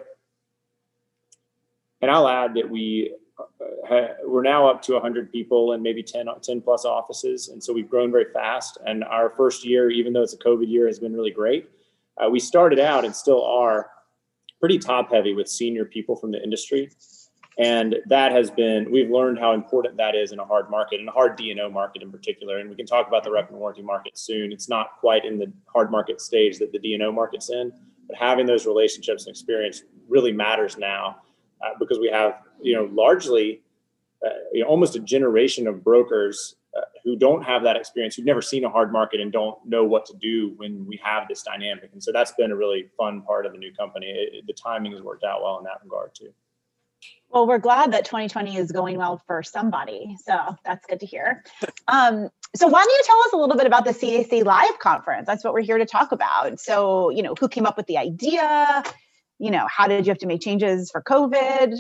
And 2.00 2.10
I'll 2.10 2.28
add 2.28 2.54
that 2.54 2.68
we 2.68 3.14
we're 4.25 4.42
now 4.42 4.68
up 4.68 4.83
to 4.83 4.92
100 4.95 5.33
people 5.33 5.73
and 5.73 5.83
maybe 5.83 6.02
10, 6.02 6.26
10 6.42 6.61
plus 6.61 6.85
offices. 6.85 7.49
And 7.49 7.62
so 7.62 7.73
we've 7.73 7.88
grown 7.88 8.11
very 8.11 8.26
fast. 8.33 8.78
And 8.87 9.04
our 9.04 9.30
first 9.30 9.64
year, 9.64 9.90
even 9.90 10.12
though 10.12 10.23
it's 10.23 10.35
a 10.35 10.38
COVID 10.38 10.68
year, 10.68 10.87
has 10.87 10.99
been 10.99 11.14
really 11.14 11.30
great. 11.30 11.68
Uh, 12.16 12.28
we 12.28 12.40
started 12.40 12.78
out 12.78 13.04
and 13.04 13.14
still 13.14 13.45
are 13.45 13.90
pretty 14.61 14.78
top 14.78 15.12
heavy 15.12 15.35
with 15.35 15.49
senior 15.49 15.85
people 15.85 16.16
from 16.16 16.33
the 16.33 16.42
industry. 16.42 16.90
And 17.59 17.97
that 18.07 18.30
has 18.30 18.50
been, 18.50 18.90
we've 18.90 19.11
learned 19.11 19.38
how 19.38 19.52
important 19.52 19.97
that 19.97 20.14
is 20.14 20.30
in 20.30 20.38
a 20.38 20.45
hard 20.45 20.71
market, 20.71 21.00
in 21.00 21.09
a 21.09 21.12
hard 21.12 21.37
D&O 21.37 21.68
market 21.68 22.02
in 22.02 22.12
particular. 22.12 22.59
And 22.59 22.71
we 22.71 22.76
can 22.76 22.87
talk 22.87 23.09
about 23.09 23.25
the 23.25 23.33
rep 23.33 23.50
and 23.50 23.59
warranty 23.59 23.83
market 23.83 24.16
soon. 24.16 24.52
It's 24.52 24.68
not 24.68 24.92
quite 25.00 25.25
in 25.25 25.38
the 25.38 25.52
hard 25.66 25.90
market 25.90 26.21
stage 26.21 26.59
that 26.59 26.71
the 26.71 26.78
D&O 26.78 27.11
market's 27.11 27.50
in, 27.50 27.73
but 28.07 28.16
having 28.16 28.47
those 28.47 28.64
relationships 28.64 29.26
and 29.26 29.33
experience 29.35 29.83
really 30.09 30.33
matters 30.33 30.78
now 30.78 31.16
uh, 31.62 31.71
because 31.79 31.99
we 31.99 32.09
have, 32.09 32.41
you 32.61 32.75
know, 32.75 32.88
largely 32.93 33.62
uh, 34.25 34.31
you 34.53 34.62
know, 34.62 34.69
almost 34.69 34.97
a 34.97 35.00
generation 35.00 35.69
of 35.69 35.85
brokers 35.85 36.57
uh, 36.77 36.81
who 37.05 37.17
don't 37.17 37.43
have 37.43 37.62
that 37.62 37.77
experience, 37.77 38.17
who've 38.17 38.27
never 38.27 38.43
seen 38.43 38.65
a 38.65 38.69
hard 38.69 38.93
market 38.93 39.21
and 39.21 39.33
don't 39.33 39.57
know 39.65 39.85
what 39.85 40.05
to 40.07 40.15
do 40.21 40.55
when 40.57 40.85
we 40.87 41.00
have 41.03 41.29
this 41.29 41.43
dynamic. 41.43 41.91
And 41.93 42.03
so 42.03 42.11
that's 42.12 42.33
been 42.33 42.50
a 42.50 42.57
really 42.57 42.88
fun 42.97 43.23
part 43.23 43.47
of 43.47 43.53
the 43.53 43.59
new 43.59 43.73
company. 43.73 44.07
It, 44.07 44.45
the 44.47 44.53
timing 44.53 44.93
has 44.93 45.03
worked 45.03 45.23
out 45.23 45.43
well 45.43 45.59
in 45.59 45.65
that 45.65 45.79
regard 45.85 46.15
too. 46.15 46.33
Well, 47.31 47.47
we're 47.47 47.59
glad 47.59 47.93
that 47.93 48.05
2020 48.07 48.57
is 48.57 48.73
going 48.73 48.99
well 48.99 49.23
for 49.27 49.43
somebody. 49.43 50.17
So 50.25 50.57
that's 50.65 50.85
good 50.87 51.00
to 51.00 51.07
hear. 51.07 51.45
Um, 51.91 52.29
so 52.55 52.67
why 52.67 52.85
don't 52.85 52.91
you 52.91 53.03
tell 53.07 53.19
us 53.21 53.33
a 53.33 53.37
little 53.38 53.57
bit 53.57 53.67
about 53.67 53.87
the 53.87 53.93
CAC 53.93 54.45
Live 54.45 54.79
conference? 54.79 55.27
That's 55.27 55.43
what 55.43 55.55
we're 55.55 55.62
here 55.62 55.79
to 55.79 55.87
talk 55.87 56.12
about. 56.12 56.61
So, 56.61 57.09
you 57.09 57.23
know, 57.23 57.35
who 57.41 57.49
came 57.49 57.65
up 57.65 57.79
with 57.79 57.87
the 57.87 57.97
idea? 57.97 58.83
You 59.38 59.50
know, 59.50 59.66
how 59.68 59.87
did 59.87 60.07
you 60.07 60.11
have 60.11 60.18
to 60.18 60.26
make 60.26 60.40
changes 60.40 60.90
for 60.90 61.02
COVID? 61.02 61.78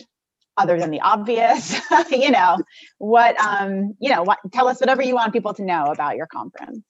Other 0.56 0.78
than 0.78 0.90
the 0.90 1.00
obvious, 1.00 1.78
you 2.10 2.32
know, 2.32 2.58
what, 2.98 3.38
um, 3.40 3.94
you 4.00 4.10
know, 4.10 4.24
what, 4.24 4.38
tell 4.52 4.66
us 4.66 4.80
whatever 4.80 5.02
you 5.02 5.14
want 5.14 5.32
people 5.32 5.54
to 5.54 5.62
know 5.62 5.84
about 5.84 6.16
your 6.16 6.26
conference. 6.26 6.84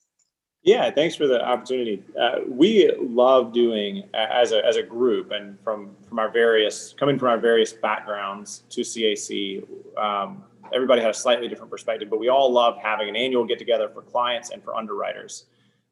Yeah, 0.63 0.91
thanks 0.91 1.15
for 1.15 1.27
the 1.27 1.43
opportunity. 1.43 2.03
Uh, 2.19 2.39
we 2.47 2.91
love 2.99 3.53
doing 3.53 4.03
as 4.13 4.51
a, 4.51 4.65
as 4.65 4.75
a 4.75 4.83
group 4.83 5.31
and 5.31 5.57
from 5.63 5.95
from 6.07 6.19
our 6.19 6.29
various 6.29 6.93
coming 6.99 7.17
from 7.17 7.29
our 7.29 7.37
various 7.37 7.71
backgrounds 7.71 8.63
to 8.71 8.81
CAC. 8.81 9.63
Um, 9.97 10.43
everybody 10.73 11.01
had 11.01 11.11
a 11.11 11.13
slightly 11.13 11.47
different 11.47 11.71
perspective, 11.71 12.09
but 12.09 12.19
we 12.19 12.27
all 12.27 12.51
love 12.51 12.77
having 12.77 13.07
an 13.07 13.15
annual 13.15 13.45
get 13.45 13.57
together 13.57 13.87
for 13.87 14.01
clients 14.01 14.49
and 14.49 14.61
for 14.61 14.75
underwriters. 14.75 15.45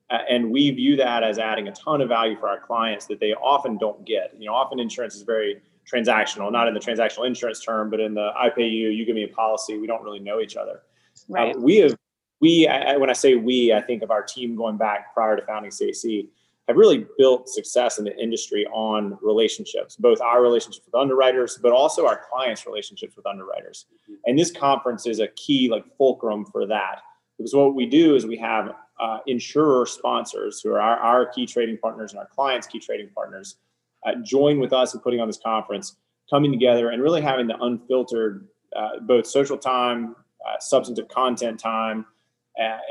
Uh, 0.09 0.19
and 0.29 0.49
we 0.49 0.71
view 0.71 0.95
that 0.95 1.23
as 1.23 1.37
adding 1.37 1.67
a 1.67 1.71
ton 1.73 2.01
of 2.01 2.09
value 2.09 2.37
for 2.37 2.47
our 2.47 2.59
clients 2.59 3.05
that 3.07 3.19
they 3.19 3.33
often 3.33 3.77
don't 3.77 4.05
get. 4.05 4.33
You 4.37 4.47
know, 4.47 4.53
often 4.53 4.79
insurance 4.79 5.15
is 5.15 5.23
very 5.23 5.61
transactional, 5.91 6.51
not 6.51 6.67
in 6.67 6.73
the 6.73 6.79
transactional 6.79 7.27
insurance 7.27 7.63
term, 7.63 7.89
but 7.89 7.99
in 7.99 8.13
the 8.13 8.31
I 8.37 8.49
pay 8.49 8.67
you, 8.67 8.89
you 8.89 9.05
give 9.05 9.15
me 9.15 9.23
a 9.23 9.27
policy. 9.27 9.77
We 9.77 9.87
don't 9.87 10.03
really 10.03 10.19
know 10.19 10.39
each 10.39 10.55
other. 10.55 10.81
Right. 11.27 11.55
Uh, 11.55 11.59
we 11.59 11.77
have 11.77 11.97
we, 12.39 12.67
I, 12.67 12.97
when 12.97 13.09
I 13.09 13.13
say 13.13 13.35
we, 13.35 13.73
I 13.73 13.81
think 13.81 14.03
of 14.03 14.11
our 14.11 14.21
team 14.21 14.55
going 14.55 14.77
back 14.77 15.13
prior 15.13 15.35
to 15.35 15.45
founding 15.45 15.71
CAC, 15.71 16.27
have 16.67 16.77
really 16.77 17.05
built 17.17 17.47
success 17.47 17.97
in 17.97 18.05
the 18.05 18.15
industry 18.17 18.65
on 18.67 19.17
relationships, 19.21 19.95
both 19.95 20.19
our 20.19 20.41
relationships 20.41 20.85
with 20.85 20.95
underwriters, 20.95 21.57
but 21.61 21.71
also 21.71 22.05
our 22.05 22.21
clients' 22.29 22.65
relationships 22.65 23.15
with 23.15 23.25
underwriters. 23.25 23.85
And 24.25 24.37
this 24.37 24.51
conference 24.51 25.07
is 25.07 25.19
a 25.19 25.29
key, 25.29 25.69
like 25.69 25.85
fulcrum 25.97 26.45
for 26.45 26.67
that. 26.67 27.01
Because 27.37 27.53
what 27.53 27.73
we 27.73 27.85
do 27.85 28.15
is 28.15 28.25
we 28.25 28.37
have 28.37 28.75
uh, 28.99 29.19
insurer 29.27 29.85
sponsors 29.85 30.61
who 30.61 30.71
are 30.71 30.81
our, 30.81 30.97
our, 30.97 31.25
key 31.27 31.45
trading 31.45 31.77
partners 31.77 32.11
and 32.11 32.19
our 32.19 32.25
clients' 32.27 32.65
key 32.65 32.79
trading 32.79 33.09
partners 33.13 33.57
uh, 34.05 34.13
join 34.23 34.59
with 34.59 34.73
us 34.73 34.93
in 34.93 34.99
putting 35.01 35.19
on 35.19 35.27
this 35.27 35.37
conference, 35.37 35.97
coming 36.29 36.51
together 36.51 36.89
and 36.89 37.01
really 37.01 37.21
having 37.21 37.47
the 37.47 37.57
unfiltered, 37.61 38.47
uh, 38.75 38.99
both 39.01 39.27
social 39.27 39.57
time, 39.57 40.15
uh, 40.47 40.59
substantive 40.59 41.07
content 41.09 41.59
time, 41.59 42.05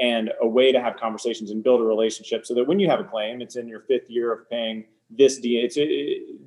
and 0.01 0.33
a 0.43 0.47
way 0.47 0.71
to 0.71 0.81
have 0.81 0.97
conversations 0.97 1.51
and 1.51 1.65
build 1.65 1.81
a 1.81 1.85
relationship 1.85 2.47
so 2.47 2.55
that 2.55 2.65
when 2.65 2.79
you 2.79 2.89
have 2.89 3.01
a 3.01 3.05
claim, 3.05 3.43
it's 3.43 3.57
in 3.57 3.67
your 3.67 3.81
fifth 3.81 4.09
year 4.09 4.33
of 4.33 4.49
paying 4.49 4.85
this 5.11 5.39
D, 5.39 5.59
it's 5.59 5.77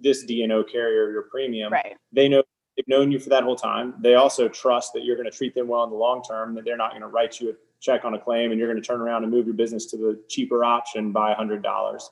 this 0.01 0.23
D&O 0.23 0.63
carrier 0.63 1.11
your 1.11 1.23
premium. 1.23 1.73
Right. 1.73 1.97
They 2.11 2.29
know 2.29 2.43
they've 2.75 2.87
known 2.87 3.11
you 3.11 3.19
for 3.19 3.29
that 3.29 3.43
whole 3.43 3.55
time. 3.55 3.93
They 3.99 4.15
also 4.15 4.47
trust 4.47 4.93
that 4.93 5.03
you're 5.03 5.15
going 5.15 5.29
to 5.29 5.37
treat 5.37 5.53
them 5.53 5.67
well 5.67 5.83
in 5.83 5.89
the 5.89 5.95
long 5.95 6.23
term. 6.23 6.55
That 6.55 6.65
they're 6.65 6.77
not 6.77 6.91
going 6.91 7.01
to 7.01 7.07
write 7.07 7.39
you 7.39 7.49
a 7.49 7.53
check 7.79 8.05
on 8.05 8.13
a 8.13 8.19
claim 8.19 8.51
and 8.51 8.59
you're 8.59 8.69
going 8.69 8.81
to 8.81 8.87
turn 8.87 9.01
around 9.01 9.23
and 9.23 9.31
move 9.31 9.45
your 9.45 9.55
business 9.55 9.85
to 9.87 9.97
the 9.97 10.21
cheaper 10.27 10.63
option 10.63 11.11
by 11.11 11.33
hundred 11.33 11.63
dollars. 11.63 12.09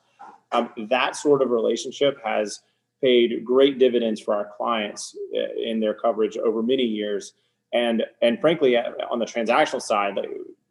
Um, 0.52 0.70
that 0.90 1.16
sort 1.16 1.42
of 1.42 1.50
relationship 1.50 2.18
has 2.24 2.62
paid 3.02 3.44
great 3.44 3.78
dividends 3.80 4.20
for 4.22 4.34
our 4.34 4.50
clients 4.58 5.16
uh, 5.36 5.62
in 5.62 5.80
their 5.80 5.94
coverage 5.94 6.38
over 6.38 6.64
many 6.64 6.84
years. 6.84 7.34
And 7.74 8.04
and 8.22 8.40
frankly, 8.40 8.78
uh, 8.78 8.92
on 9.12 9.20
the 9.20 9.26
transactional 9.26 9.82
side, 9.82 10.18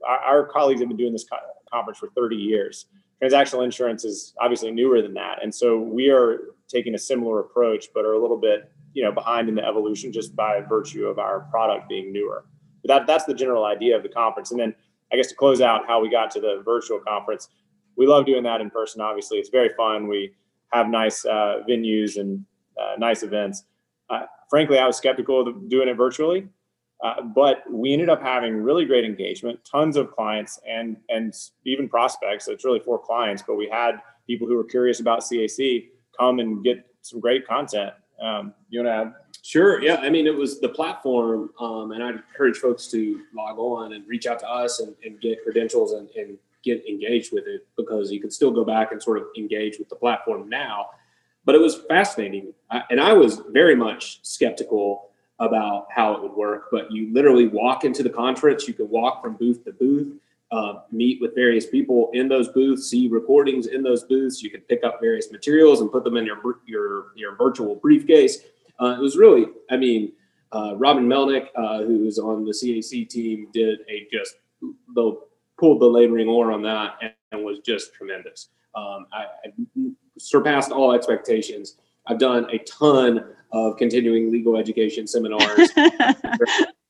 our, 0.06 0.18
our 0.18 0.46
colleagues 0.46 0.80
have 0.80 0.88
been 0.88 0.96
doing 0.96 1.12
this 1.12 1.26
conference 1.70 1.98
for 1.98 2.08
30 2.10 2.36
years. 2.36 2.86
Transactional 3.22 3.64
insurance 3.64 4.04
is 4.04 4.34
obviously 4.40 4.70
newer 4.70 5.00
than 5.02 5.14
that, 5.14 5.42
and 5.42 5.54
so 5.54 5.78
we 5.78 6.10
are 6.10 6.54
taking 6.68 6.94
a 6.94 6.98
similar 6.98 7.40
approach, 7.40 7.86
but 7.94 8.04
are 8.04 8.12
a 8.12 8.20
little 8.20 8.36
bit 8.36 8.70
you 8.92 9.02
know 9.02 9.12
behind 9.12 9.48
in 9.48 9.54
the 9.54 9.64
evolution 9.64 10.12
just 10.12 10.34
by 10.34 10.60
virtue 10.60 11.06
of 11.06 11.18
our 11.18 11.40
product 11.50 11.88
being 11.88 12.12
newer. 12.12 12.44
But 12.82 12.88
that 12.88 13.06
that's 13.06 13.24
the 13.24 13.34
general 13.34 13.64
idea 13.64 13.96
of 13.96 14.02
the 14.02 14.08
conference, 14.08 14.50
and 14.50 14.60
then 14.60 14.74
I 15.12 15.16
guess 15.16 15.28
to 15.28 15.34
close 15.34 15.60
out 15.60 15.86
how 15.86 16.00
we 16.00 16.10
got 16.10 16.30
to 16.32 16.40
the 16.40 16.62
virtual 16.64 16.98
conference, 17.00 17.48
we 17.96 18.06
love 18.06 18.26
doing 18.26 18.42
that 18.44 18.60
in 18.60 18.70
person. 18.70 19.00
Obviously, 19.00 19.38
it's 19.38 19.48
very 19.48 19.70
fun. 19.76 20.08
We 20.08 20.32
have 20.72 20.88
nice 20.88 21.24
uh, 21.24 21.62
venues 21.68 22.18
and 22.20 22.44
uh, 22.80 22.94
nice 22.98 23.22
events. 23.22 23.64
Uh, 24.10 24.22
frankly, 24.50 24.78
I 24.78 24.86
was 24.86 24.96
skeptical 24.96 25.46
of 25.46 25.68
doing 25.68 25.88
it 25.88 25.94
virtually, 25.94 26.48
uh, 27.02 27.22
but 27.22 27.62
we 27.70 27.92
ended 27.92 28.08
up 28.08 28.22
having 28.22 28.56
really 28.56 28.84
great 28.84 29.04
engagement, 29.04 29.60
tons 29.64 29.96
of 29.96 30.10
clients 30.12 30.60
and 30.68 30.96
and 31.08 31.34
even 31.64 31.88
prospects. 31.88 32.48
It's 32.48 32.64
really 32.64 32.80
for 32.80 32.98
clients, 32.98 33.42
but 33.46 33.56
we 33.56 33.68
had 33.68 34.00
people 34.26 34.46
who 34.46 34.56
were 34.56 34.64
curious 34.64 35.00
about 35.00 35.20
CAC 35.20 35.88
come 36.18 36.40
and 36.40 36.64
get 36.64 36.84
some 37.02 37.20
great 37.20 37.46
content. 37.46 37.92
Um, 38.20 38.54
you 38.70 38.82
want 38.82 38.88
to 38.88 39.08
add? 39.08 39.14
Sure. 39.46 39.80
Yeah. 39.80 39.98
I 40.02 40.10
mean, 40.10 40.26
it 40.26 40.36
was 40.36 40.58
the 40.58 40.68
platform, 40.68 41.50
um, 41.60 41.92
and 41.92 42.02
I'd 42.02 42.16
encourage 42.16 42.56
folks 42.56 42.88
to 42.88 43.20
log 43.32 43.60
on 43.60 43.92
and 43.92 44.04
reach 44.08 44.26
out 44.26 44.40
to 44.40 44.50
us 44.50 44.80
and, 44.80 44.92
and 45.04 45.20
get 45.20 45.44
credentials 45.44 45.92
and, 45.92 46.08
and 46.16 46.36
get 46.64 46.84
engaged 46.84 47.32
with 47.32 47.46
it 47.46 47.64
because 47.76 48.10
you 48.10 48.20
can 48.20 48.32
still 48.32 48.50
go 48.50 48.64
back 48.64 48.90
and 48.90 49.00
sort 49.00 49.18
of 49.18 49.28
engage 49.38 49.78
with 49.78 49.88
the 49.88 49.94
platform 49.94 50.48
now. 50.48 50.86
But 51.44 51.54
it 51.54 51.60
was 51.60 51.76
fascinating, 51.88 52.54
I, 52.72 52.82
and 52.90 53.00
I 53.00 53.12
was 53.12 53.40
very 53.50 53.76
much 53.76 54.18
skeptical 54.24 55.10
about 55.38 55.86
how 55.94 56.14
it 56.14 56.22
would 56.22 56.34
work. 56.34 56.64
But 56.72 56.90
you 56.90 57.14
literally 57.14 57.46
walk 57.46 57.84
into 57.84 58.02
the 58.02 58.10
conference, 58.10 58.66
you 58.66 58.74
can 58.74 58.90
walk 58.90 59.22
from 59.22 59.36
booth 59.36 59.64
to 59.64 59.72
booth, 59.72 60.12
uh, 60.50 60.80
meet 60.90 61.20
with 61.20 61.36
various 61.36 61.66
people 61.66 62.10
in 62.14 62.26
those 62.26 62.48
booths, 62.48 62.90
see 62.90 63.06
recordings 63.06 63.68
in 63.68 63.84
those 63.84 64.02
booths. 64.02 64.42
You 64.42 64.50
can 64.50 64.62
pick 64.62 64.82
up 64.82 64.98
various 65.00 65.30
materials 65.30 65.82
and 65.82 65.92
put 65.92 66.02
them 66.02 66.16
in 66.16 66.26
your 66.26 66.58
your 66.66 67.12
your 67.14 67.36
virtual 67.36 67.76
briefcase. 67.76 68.38
Uh, 68.80 68.96
it 68.98 69.00
was 69.00 69.16
really, 69.16 69.46
I 69.70 69.76
mean, 69.76 70.12
uh, 70.52 70.74
Robin 70.76 71.06
Melnick, 71.06 71.48
uh, 71.56 71.82
who's 71.82 72.18
on 72.18 72.44
the 72.44 72.52
CAC 72.52 73.08
team, 73.08 73.48
did 73.52 73.80
a 73.88 74.06
just 74.12 74.36
the 74.94 75.20
pulled 75.58 75.80
the 75.80 75.86
laboring 75.86 76.28
oar 76.28 76.52
on 76.52 76.62
that 76.62 76.96
and, 77.00 77.12
and 77.32 77.44
was 77.44 77.60
just 77.60 77.94
tremendous. 77.94 78.48
Um, 78.74 79.06
I, 79.12 79.24
I 79.44 79.90
surpassed 80.18 80.70
all 80.70 80.92
expectations. 80.92 81.76
I've 82.06 82.18
done 82.18 82.46
a 82.50 82.58
ton 82.58 83.24
of 83.52 83.76
continuing 83.76 84.30
legal 84.30 84.56
education 84.56 85.06
seminars 85.06 85.70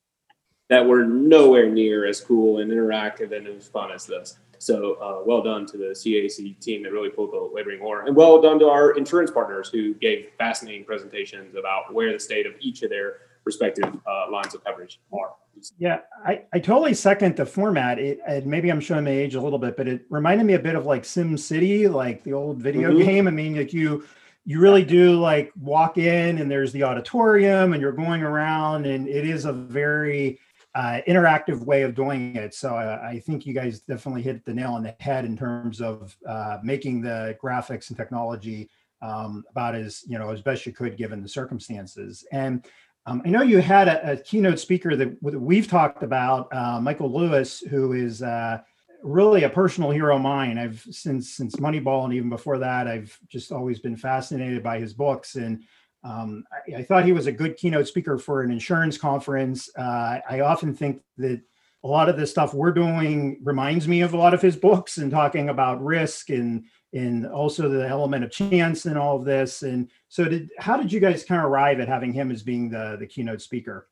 that 0.68 0.84
were 0.84 1.04
nowhere 1.04 1.68
near 1.68 2.06
as 2.06 2.20
cool 2.20 2.58
and 2.58 2.70
interactive 2.70 3.36
and 3.36 3.46
as 3.46 3.68
fun 3.68 3.92
as 3.92 4.06
this. 4.06 4.38
So 4.58 4.94
uh, 4.94 5.22
well 5.24 5.42
done 5.42 5.66
to 5.66 5.76
the 5.76 5.86
CAC 5.86 6.58
team 6.60 6.82
that 6.82 6.92
really 6.92 7.10
pulled 7.10 7.32
the 7.32 7.50
laboring 7.54 7.80
oar, 7.80 8.06
and 8.06 8.16
well 8.16 8.40
done 8.40 8.58
to 8.60 8.68
our 8.68 8.96
insurance 8.96 9.30
partners 9.30 9.68
who 9.68 9.94
gave 9.94 10.28
fascinating 10.38 10.84
presentations 10.84 11.54
about 11.56 11.92
where 11.92 12.12
the 12.12 12.18
state 12.18 12.46
of 12.46 12.54
each 12.60 12.82
of 12.82 12.90
their 12.90 13.18
respective 13.44 13.84
uh, 13.84 14.30
lines 14.30 14.54
of 14.54 14.64
coverage 14.64 15.00
are. 15.12 15.34
Yeah, 15.78 16.00
I, 16.24 16.42
I 16.52 16.58
totally 16.58 16.94
second 16.94 17.36
the 17.36 17.46
format. 17.46 17.98
It 17.98 18.20
and 18.26 18.46
maybe 18.46 18.70
I'm 18.70 18.80
showing 18.80 19.04
my 19.04 19.10
age 19.10 19.34
a 19.34 19.40
little 19.40 19.58
bit, 19.58 19.76
but 19.76 19.88
it 19.88 20.04
reminded 20.10 20.44
me 20.44 20.54
a 20.54 20.58
bit 20.58 20.74
of 20.74 20.84
like 20.84 21.02
SimCity, 21.02 21.90
like 21.90 22.24
the 22.24 22.34
old 22.34 22.58
video 22.58 22.90
mm-hmm. 22.90 23.06
game. 23.06 23.28
I 23.28 23.30
mean, 23.30 23.56
like 23.56 23.72
you 23.72 24.04
you 24.44 24.60
really 24.60 24.84
do 24.84 25.18
like 25.18 25.52
walk 25.60 25.98
in 25.98 26.38
and 26.38 26.50
there's 26.50 26.72
the 26.72 26.82
auditorium 26.82 27.72
and 27.72 27.80
you're 27.82 27.92
going 27.92 28.22
around 28.22 28.86
and 28.86 29.08
it 29.08 29.26
is 29.26 29.44
a 29.44 29.52
very 29.52 30.38
uh, 30.76 31.00
interactive 31.08 31.64
way 31.64 31.82
of 31.82 31.94
doing 31.94 32.36
it. 32.36 32.52
So 32.52 32.76
uh, 32.76 33.00
I 33.02 33.18
think 33.18 33.46
you 33.46 33.54
guys 33.54 33.80
definitely 33.80 34.20
hit 34.20 34.44
the 34.44 34.52
nail 34.52 34.72
on 34.72 34.82
the 34.82 34.94
head 35.00 35.24
in 35.24 35.34
terms 35.34 35.80
of 35.80 36.14
uh, 36.28 36.58
making 36.62 37.00
the 37.00 37.34
graphics 37.42 37.88
and 37.88 37.96
technology 37.96 38.68
um, 39.00 39.42
about 39.50 39.74
as 39.74 40.04
you 40.06 40.18
know 40.18 40.30
as 40.30 40.42
best 40.42 40.66
you 40.66 40.72
could 40.72 40.98
given 40.98 41.22
the 41.22 41.28
circumstances. 41.28 42.26
And 42.30 42.66
um, 43.06 43.22
I 43.24 43.30
know 43.30 43.40
you 43.40 43.58
had 43.58 43.88
a, 43.88 44.12
a 44.12 44.16
keynote 44.18 44.58
speaker 44.58 44.96
that, 44.96 45.16
we've 45.22 45.68
talked 45.68 46.02
about, 46.02 46.52
uh, 46.52 46.78
Michael 46.80 47.10
Lewis, 47.10 47.60
who 47.60 47.94
is 47.94 48.20
uh, 48.20 48.58
really 49.02 49.44
a 49.44 49.48
personal 49.48 49.90
hero 49.90 50.16
of 50.16 50.22
mine. 50.22 50.58
I've 50.58 50.84
since 50.90 51.32
since 51.32 51.56
Moneyball 51.56 52.04
and 52.04 52.12
even 52.12 52.28
before 52.28 52.58
that, 52.58 52.86
I've 52.86 53.18
just 53.28 53.50
always 53.50 53.78
been 53.78 53.96
fascinated 53.96 54.62
by 54.62 54.78
his 54.78 54.92
books 54.92 55.36
and. 55.36 55.64
Um, 56.06 56.44
I, 56.52 56.76
I, 56.76 56.82
thought 56.84 57.04
he 57.04 57.12
was 57.12 57.26
a 57.26 57.32
good 57.32 57.56
keynote 57.56 57.88
speaker 57.88 58.16
for 58.16 58.42
an 58.42 58.52
insurance 58.52 58.96
conference. 58.96 59.68
Uh, 59.76 60.20
I 60.28 60.40
often 60.40 60.72
think 60.72 61.02
that 61.18 61.40
a 61.82 61.88
lot 61.88 62.08
of 62.08 62.16
the 62.16 62.26
stuff 62.26 62.54
we're 62.54 62.72
doing 62.72 63.40
reminds 63.42 63.88
me 63.88 64.02
of 64.02 64.14
a 64.14 64.16
lot 64.16 64.32
of 64.32 64.40
his 64.40 64.56
books 64.56 64.98
and 64.98 65.10
talking 65.10 65.48
about 65.48 65.84
risk 65.84 66.30
and 66.30 66.64
and 66.92 67.26
also 67.26 67.68
the 67.68 67.86
element 67.86 68.24
of 68.24 68.30
chance 68.30 68.86
and 68.86 68.96
all 68.96 69.16
of 69.16 69.24
this. 69.24 69.62
And 69.62 69.90
so, 70.08 70.24
did 70.24 70.50
how 70.58 70.76
did 70.76 70.92
you 70.92 71.00
guys 71.00 71.24
kind 71.24 71.40
of 71.40 71.50
arrive 71.50 71.80
at 71.80 71.88
having 71.88 72.12
him 72.12 72.30
as 72.30 72.42
being 72.42 72.70
the 72.70 72.96
the 73.00 73.06
keynote 73.06 73.42
speaker? 73.42 73.88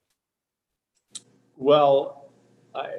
Well, 1.56 2.30
I, 2.76 2.90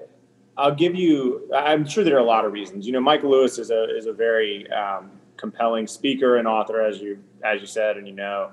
I'll 0.58 0.76
give 0.76 0.96
you. 0.96 1.50
I'm 1.56 1.88
sure 1.88 2.04
there 2.04 2.18
are 2.18 2.20
a 2.20 2.24
lot 2.24 2.44
of 2.44 2.52
reasons. 2.52 2.86
You 2.86 2.92
know, 2.92 3.02
Michael 3.02 3.32
Lewis 3.32 3.60
is 3.60 3.72
a 3.72 3.96
is 3.96 4.08
a 4.08 4.14
very 4.14 4.70
um, 4.72 5.12
compelling 5.38 5.88
speaker 5.88 6.36
and 6.36 6.48
author, 6.48 6.82
as 6.82 7.00
you 7.00 7.24
as 7.44 7.62
you 7.62 7.68
said, 7.68 7.96
and 7.96 8.06
you 8.06 8.14
know. 8.14 8.52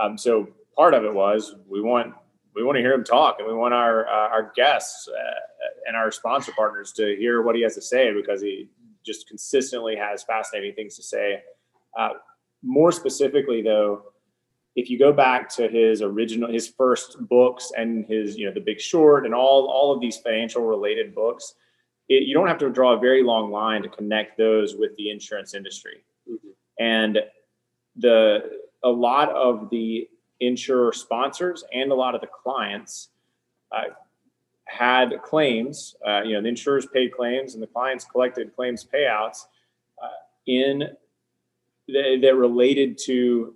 Um, 0.00 0.18
so 0.18 0.48
part 0.76 0.94
of 0.94 1.04
it 1.04 1.12
was 1.12 1.54
we 1.68 1.80
want 1.80 2.14
we 2.54 2.64
want 2.64 2.76
to 2.76 2.82
hear 2.82 2.92
him 2.92 3.04
talk, 3.04 3.36
and 3.38 3.46
we 3.46 3.54
want 3.54 3.74
our 3.74 4.06
uh, 4.08 4.28
our 4.28 4.52
guests 4.54 5.08
uh, 5.08 5.40
and 5.86 5.96
our 5.96 6.10
sponsor 6.10 6.52
partners 6.56 6.92
to 6.92 7.16
hear 7.16 7.42
what 7.42 7.54
he 7.54 7.62
has 7.62 7.74
to 7.74 7.82
say 7.82 8.12
because 8.12 8.40
he 8.42 8.68
just 9.04 9.28
consistently 9.28 9.96
has 9.96 10.22
fascinating 10.24 10.74
things 10.74 10.96
to 10.96 11.02
say. 11.02 11.42
Uh, 11.96 12.10
more 12.62 12.92
specifically, 12.92 13.62
though, 13.62 14.02
if 14.76 14.90
you 14.90 14.98
go 14.98 15.12
back 15.12 15.48
to 15.56 15.68
his 15.68 16.02
original, 16.02 16.50
his 16.50 16.68
first 16.68 17.16
books 17.28 17.72
and 17.76 18.04
his, 18.06 18.36
you 18.36 18.46
know, 18.46 18.52
The 18.52 18.60
Big 18.60 18.80
Short 18.80 19.24
and 19.24 19.34
all 19.34 19.66
all 19.66 19.92
of 19.92 20.00
these 20.00 20.18
financial 20.18 20.62
related 20.62 21.14
books, 21.14 21.54
it, 22.08 22.24
you 22.24 22.34
don't 22.34 22.48
have 22.48 22.58
to 22.58 22.70
draw 22.70 22.94
a 22.94 22.98
very 22.98 23.22
long 23.22 23.50
line 23.50 23.82
to 23.82 23.88
connect 23.88 24.36
those 24.38 24.76
with 24.76 24.96
the 24.96 25.10
insurance 25.10 25.54
industry. 25.54 26.04
Mm-hmm. 26.28 26.48
And 26.78 27.18
the 27.96 28.58
a 28.84 28.88
lot 28.88 29.30
of 29.30 29.70
the 29.70 30.08
insurer 30.40 30.92
sponsors 30.92 31.64
and 31.72 31.90
a 31.90 31.94
lot 31.94 32.14
of 32.14 32.20
the 32.20 32.26
clients 32.26 33.08
uh, 33.72 33.84
had 34.64 35.20
claims, 35.22 35.96
uh, 36.06 36.22
you 36.22 36.34
know, 36.34 36.42
the 36.42 36.48
insurers 36.48 36.86
paid 36.86 37.12
claims 37.12 37.54
and 37.54 37.62
the 37.62 37.66
clients 37.66 38.04
collected 38.04 38.54
claims 38.54 38.86
payouts 38.92 39.46
uh, 40.02 40.08
in 40.46 40.90
th- 41.86 42.20
that 42.20 42.34
related 42.36 42.98
to 42.98 43.54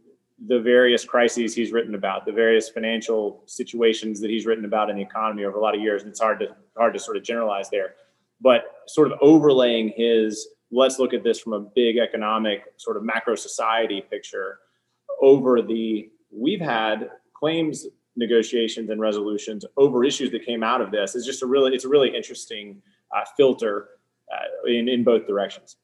the 0.48 0.58
various 0.58 1.04
crises 1.04 1.54
he's 1.54 1.70
written 1.70 1.94
about, 1.94 2.26
the 2.26 2.32
various 2.32 2.68
financial 2.68 3.42
situations 3.46 4.20
that 4.20 4.30
he's 4.30 4.46
written 4.46 4.64
about 4.64 4.90
in 4.90 4.96
the 4.96 5.02
economy 5.02 5.44
over 5.44 5.58
a 5.58 5.60
lot 5.60 5.74
of 5.74 5.80
years, 5.80 6.02
and 6.02 6.10
it's 6.10 6.20
hard 6.20 6.40
to 6.40 6.48
hard 6.76 6.92
to 6.94 6.98
sort 6.98 7.16
of 7.16 7.22
generalize 7.22 7.70
there. 7.70 7.94
But 8.40 8.64
sort 8.88 9.12
of 9.12 9.18
overlaying 9.20 9.92
his, 9.96 10.48
let's 10.72 10.98
look 10.98 11.14
at 11.14 11.22
this 11.22 11.38
from 11.38 11.52
a 11.52 11.60
big 11.60 11.98
economic 11.98 12.64
sort 12.76 12.96
of 12.96 13.04
macro 13.04 13.36
society 13.36 14.00
picture 14.00 14.58
over 15.22 15.62
the 15.62 16.10
we've 16.30 16.60
had 16.60 17.10
claims 17.32 17.86
negotiations 18.16 18.90
and 18.90 19.00
resolutions 19.00 19.64
over 19.78 20.04
issues 20.04 20.30
that 20.30 20.44
came 20.44 20.62
out 20.62 20.82
of 20.82 20.90
this 20.90 21.14
is 21.14 21.24
just 21.24 21.42
a 21.42 21.46
really 21.46 21.74
it's 21.74 21.84
a 21.84 21.88
really 21.88 22.14
interesting 22.14 22.82
uh, 23.16 23.24
filter 23.36 23.88
uh, 24.32 24.68
in 24.68 24.88
in 24.88 25.02
both 25.02 25.26
directions. 25.26 25.76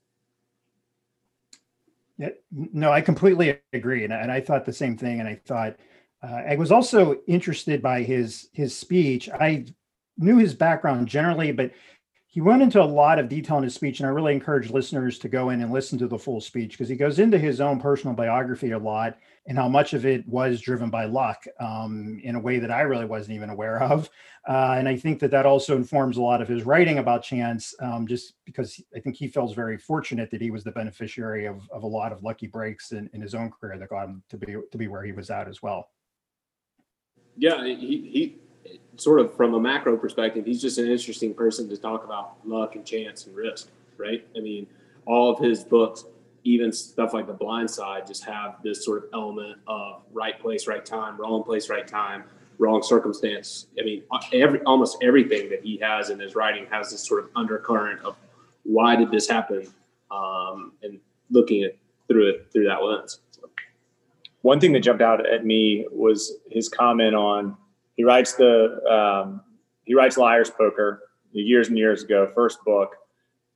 No, 2.50 2.90
I 2.90 3.00
completely 3.00 3.60
agree, 3.72 4.02
and, 4.02 4.12
and 4.12 4.32
I 4.32 4.40
thought 4.40 4.66
the 4.66 4.72
same 4.72 4.96
thing. 4.96 5.20
And 5.20 5.28
I 5.28 5.36
thought 5.46 5.76
uh, 6.20 6.42
I 6.48 6.56
was 6.56 6.72
also 6.72 7.20
interested 7.28 7.80
by 7.80 8.02
his 8.02 8.48
his 8.52 8.76
speech. 8.76 9.28
I 9.30 9.66
knew 10.16 10.36
his 10.36 10.52
background 10.52 11.06
generally, 11.06 11.52
but 11.52 11.70
he 12.30 12.42
went 12.42 12.60
into 12.60 12.82
a 12.82 12.84
lot 12.84 13.18
of 13.18 13.30
detail 13.30 13.56
in 13.56 13.64
his 13.64 13.74
speech, 13.74 14.00
and 14.00 14.06
I 14.06 14.10
really 14.10 14.34
encourage 14.34 14.70
listeners 14.70 15.18
to 15.20 15.30
go 15.30 15.48
in 15.48 15.62
and 15.62 15.72
listen 15.72 15.98
to 15.98 16.06
the 16.06 16.18
full 16.18 16.42
speech 16.42 16.72
because 16.72 16.88
he 16.90 16.94
goes 16.94 17.18
into 17.18 17.38
his 17.38 17.58
own 17.58 17.80
personal 17.80 18.14
biography 18.14 18.72
a 18.72 18.78
lot 18.78 19.16
and 19.46 19.56
how 19.56 19.66
much 19.66 19.94
of 19.94 20.04
it 20.04 20.28
was 20.28 20.60
driven 20.60 20.90
by 20.90 21.06
luck 21.06 21.42
um, 21.58 22.20
in 22.22 22.34
a 22.34 22.40
way 22.40 22.58
that 22.58 22.70
I 22.70 22.82
really 22.82 23.06
wasn't 23.06 23.36
even 23.36 23.48
aware 23.48 23.82
of. 23.82 24.10
Uh, 24.46 24.74
and 24.76 24.86
I 24.86 24.94
think 24.94 25.20
that 25.20 25.30
that 25.30 25.46
also 25.46 25.74
informs 25.74 26.18
a 26.18 26.22
lot 26.22 26.42
of 26.42 26.48
his 26.48 26.64
writing 26.64 26.98
about 26.98 27.22
chance, 27.22 27.74
um, 27.80 28.06
just 28.06 28.34
because 28.44 28.78
I 28.94 29.00
think 29.00 29.16
he 29.16 29.28
feels 29.28 29.54
very 29.54 29.78
fortunate 29.78 30.30
that 30.30 30.42
he 30.42 30.50
was 30.50 30.64
the 30.64 30.70
beneficiary 30.72 31.46
of, 31.46 31.62
of 31.70 31.82
a 31.82 31.86
lot 31.86 32.12
of 32.12 32.22
lucky 32.22 32.46
breaks 32.46 32.92
in, 32.92 33.08
in 33.14 33.22
his 33.22 33.34
own 33.34 33.50
career 33.50 33.78
that 33.78 33.88
got 33.88 34.04
him 34.04 34.22
to 34.28 34.36
be 34.36 34.54
to 34.70 34.78
be 34.78 34.86
where 34.86 35.02
he 35.02 35.12
was 35.12 35.30
at 35.30 35.48
as 35.48 35.62
well. 35.62 35.88
Yeah, 37.38 37.64
he, 37.64 37.74
he 37.74 38.38
sort 38.96 39.20
of 39.20 39.34
from 39.34 39.54
a 39.54 39.60
macro 39.60 39.96
perspective, 39.96 40.44
he's 40.44 40.60
just 40.60 40.78
an 40.78 40.88
interesting 40.88 41.34
person 41.34 41.68
to 41.68 41.76
talk 41.76 42.04
about 42.04 42.36
luck 42.44 42.74
and 42.74 42.84
chance 42.84 43.26
and 43.26 43.36
risk, 43.36 43.68
right? 43.96 44.26
I 44.36 44.40
mean, 44.40 44.66
all 45.06 45.30
of 45.30 45.38
his 45.38 45.64
books, 45.64 46.04
even 46.44 46.72
stuff 46.72 47.14
like 47.14 47.26
The 47.26 47.32
Blind 47.32 47.70
Side, 47.70 48.06
just 48.06 48.24
have 48.24 48.56
this 48.62 48.84
sort 48.84 49.04
of 49.04 49.10
element 49.12 49.58
of 49.66 50.02
right 50.12 50.38
place, 50.40 50.66
right 50.66 50.84
time, 50.84 51.16
wrong 51.16 51.42
place, 51.42 51.68
right 51.68 51.86
time, 51.86 52.24
wrong 52.58 52.82
circumstance. 52.82 53.66
I 53.78 53.84
mean, 53.84 54.02
every 54.32 54.60
almost 54.62 54.98
everything 55.02 55.48
that 55.50 55.62
he 55.62 55.78
has 55.78 56.10
in 56.10 56.18
his 56.18 56.34
writing 56.34 56.66
has 56.70 56.90
this 56.90 57.06
sort 57.06 57.24
of 57.24 57.30
undercurrent 57.36 58.00
of 58.04 58.16
why 58.64 58.96
did 58.96 59.10
this 59.10 59.28
happen, 59.28 59.72
um, 60.10 60.72
and 60.82 60.98
looking 61.30 61.62
at 61.62 61.76
through 62.08 62.28
it 62.30 62.48
through 62.52 62.64
that 62.64 62.82
lens. 62.82 63.20
One 64.42 64.60
thing 64.60 64.72
that 64.72 64.80
jumped 64.80 65.02
out 65.02 65.26
at 65.26 65.44
me 65.44 65.86
was 65.90 66.34
his 66.50 66.68
comment 66.68 67.14
on 67.14 67.56
he 67.98 68.04
writes 68.04 68.34
the 68.34 68.80
um, 68.88 69.42
he 69.84 69.92
writes 69.92 70.16
Liar's 70.16 70.50
Poker 70.50 71.02
years 71.32 71.68
and 71.68 71.76
years 71.76 72.04
ago, 72.04 72.30
first 72.32 72.64
book, 72.64 72.94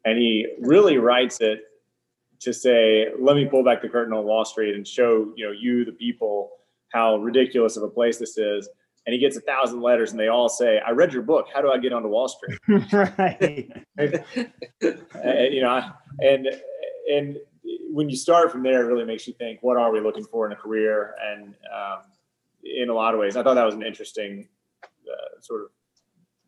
and 0.04 0.18
he 0.18 0.46
really 0.60 0.98
writes 0.98 1.40
it 1.40 1.60
to 2.40 2.52
say, 2.52 3.06
let 3.20 3.36
me 3.36 3.46
pull 3.46 3.64
back 3.64 3.80
the 3.80 3.88
curtain 3.88 4.12
on 4.12 4.24
Wall 4.24 4.44
Street 4.44 4.74
and 4.74 4.86
show 4.86 5.32
you 5.36 5.46
know 5.46 5.52
you 5.52 5.84
the 5.84 5.92
people 5.92 6.50
how 6.92 7.16
ridiculous 7.18 7.76
of 7.76 7.84
a 7.84 7.88
place 7.88 8.18
this 8.18 8.36
is. 8.36 8.68
And 9.06 9.12
he 9.12 9.18
gets 9.18 9.36
a 9.36 9.40
thousand 9.40 9.80
letters, 9.80 10.10
and 10.10 10.18
they 10.18 10.28
all 10.28 10.48
say, 10.48 10.80
"I 10.84 10.90
read 10.90 11.12
your 11.12 11.22
book. 11.22 11.46
How 11.54 11.62
do 11.62 11.70
I 11.70 11.78
get 11.78 11.92
onto 11.92 12.08
Wall 12.08 12.28
Street?" 12.28 12.58
right. 12.92 13.70
and, 13.96 15.54
you 15.54 15.62
know, 15.62 15.82
and 16.18 16.48
and 17.12 17.36
when 17.92 18.10
you 18.10 18.16
start 18.16 18.50
from 18.50 18.64
there, 18.64 18.82
it 18.82 18.86
really 18.86 19.04
makes 19.04 19.28
you 19.28 19.34
think, 19.34 19.60
what 19.62 19.76
are 19.76 19.92
we 19.92 20.00
looking 20.00 20.24
for 20.24 20.46
in 20.46 20.52
a 20.52 20.56
career? 20.56 21.14
And 21.20 21.54
um, 21.72 21.98
in 22.62 22.88
a 22.88 22.94
lot 22.94 23.14
of 23.14 23.20
ways. 23.20 23.36
I 23.36 23.42
thought 23.42 23.54
that 23.54 23.64
was 23.64 23.74
an 23.74 23.82
interesting 23.82 24.48
uh, 24.82 25.40
sort 25.40 25.62
of 25.62 25.68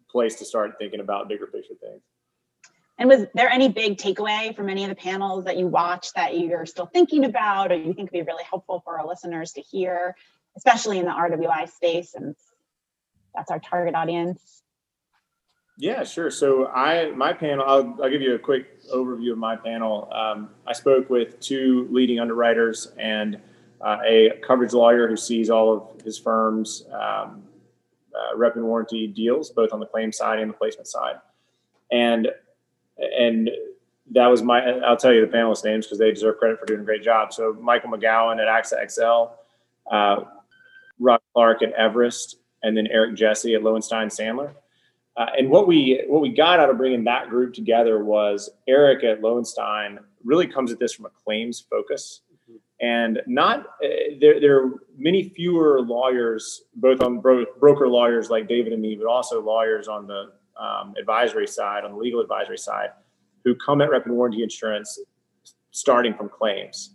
place 0.08 0.36
to 0.36 0.44
start 0.44 0.76
thinking 0.78 1.00
about 1.00 1.28
bigger 1.28 1.46
picture 1.46 1.74
things. 1.80 2.02
And 2.98 3.08
was 3.08 3.26
there 3.34 3.50
any 3.50 3.68
big 3.68 3.98
takeaway 3.98 4.54
from 4.54 4.68
any 4.68 4.84
of 4.84 4.88
the 4.88 4.94
panels 4.94 5.44
that 5.44 5.56
you 5.56 5.66
watched 5.66 6.14
that 6.14 6.38
you're 6.38 6.66
still 6.66 6.86
thinking 6.86 7.24
about 7.24 7.72
or 7.72 7.76
you 7.76 7.92
think 7.92 8.12
would 8.12 8.18
be 8.18 8.22
really 8.22 8.44
helpful 8.48 8.82
for 8.84 8.98
our 8.98 9.06
listeners 9.06 9.52
to 9.52 9.60
hear, 9.60 10.14
especially 10.56 11.00
in 11.00 11.04
the 11.04 11.10
RWI 11.10 11.68
space 11.68 12.14
and 12.14 12.36
that's 13.34 13.50
our 13.50 13.58
target 13.58 13.96
audience? 13.96 14.62
Yeah, 15.76 16.04
sure. 16.04 16.30
So 16.30 16.68
I 16.68 17.10
my 17.10 17.32
panel, 17.32 17.64
I'll, 17.66 17.98
I'll 18.00 18.10
give 18.10 18.22
you 18.22 18.36
a 18.36 18.38
quick 18.38 18.80
overview 18.92 19.32
of 19.32 19.38
my 19.38 19.56
panel. 19.56 20.08
Um, 20.12 20.50
I 20.66 20.72
spoke 20.72 21.10
with 21.10 21.40
two 21.40 21.88
leading 21.90 22.20
underwriters 22.20 22.92
and 22.96 23.40
uh, 23.84 23.98
a 24.04 24.40
coverage 24.42 24.72
lawyer 24.72 25.06
who 25.06 25.16
sees 25.16 25.50
all 25.50 25.72
of 25.72 26.02
his 26.02 26.18
firm's 26.18 26.86
um, 26.90 27.42
uh, 28.14 28.36
rep 28.36 28.56
and 28.56 28.64
warranty 28.64 29.06
deals, 29.06 29.50
both 29.50 29.72
on 29.72 29.80
the 29.80 29.86
claim 29.86 30.10
side 30.10 30.38
and 30.38 30.50
the 30.50 30.54
placement 30.54 30.88
side. 30.88 31.16
And 31.92 32.28
and 32.98 33.50
that 34.12 34.26
was 34.26 34.42
my. 34.42 34.62
I'll 34.80 34.96
tell 34.96 35.12
you 35.12 35.20
the 35.20 35.32
panelists' 35.32 35.64
names 35.64 35.86
because 35.86 35.98
they 35.98 36.10
deserve 36.10 36.38
credit 36.38 36.58
for 36.58 36.66
doing 36.66 36.80
a 36.80 36.84
great 36.84 37.02
job. 37.02 37.32
So 37.32 37.56
Michael 37.60 37.90
McGowan 37.90 38.40
at 38.40 38.48
AXA 38.48 38.90
XL, 38.90 39.34
uh, 39.94 40.24
Rob 40.98 41.20
Clark 41.34 41.62
at 41.62 41.72
Everest, 41.72 42.36
and 42.62 42.76
then 42.76 42.86
Eric 42.86 43.16
Jesse 43.16 43.54
at 43.54 43.62
Lowenstein 43.62 44.08
Sandler. 44.08 44.54
Uh, 45.16 45.26
and 45.38 45.50
what 45.50 45.66
we 45.66 46.02
what 46.08 46.22
we 46.22 46.30
got 46.30 46.58
out 46.58 46.70
of 46.70 46.78
bringing 46.78 47.04
that 47.04 47.28
group 47.28 47.52
together 47.52 48.02
was 48.02 48.50
Eric 48.66 49.04
at 49.04 49.20
Lowenstein 49.20 50.00
really 50.24 50.46
comes 50.46 50.72
at 50.72 50.78
this 50.78 50.94
from 50.94 51.06
a 51.06 51.10
claims 51.24 51.60
focus 51.70 52.22
and 52.84 53.20
not 53.26 53.60
uh, 53.84 53.88
there, 54.20 54.40
there 54.40 54.56
are 54.62 54.70
many 54.96 55.28
fewer 55.28 55.80
lawyers 55.80 56.62
both 56.76 57.00
on 57.00 57.20
bro- 57.20 57.46
broker 57.58 57.88
lawyers 57.88 58.30
like 58.30 58.48
david 58.48 58.72
and 58.72 58.82
me 58.82 58.94
but 58.94 59.06
also 59.06 59.40
lawyers 59.40 59.88
on 59.88 60.06
the 60.06 60.32
um, 60.60 60.94
advisory 60.98 61.46
side 61.46 61.84
on 61.84 61.92
the 61.92 61.96
legal 61.96 62.20
advisory 62.20 62.58
side 62.58 62.90
who 63.44 63.54
come 63.54 63.80
at 63.80 63.90
rep 63.90 64.06
and 64.06 64.14
warranty 64.14 64.42
insurance 64.42 64.98
starting 65.70 66.14
from 66.14 66.28
claims 66.28 66.94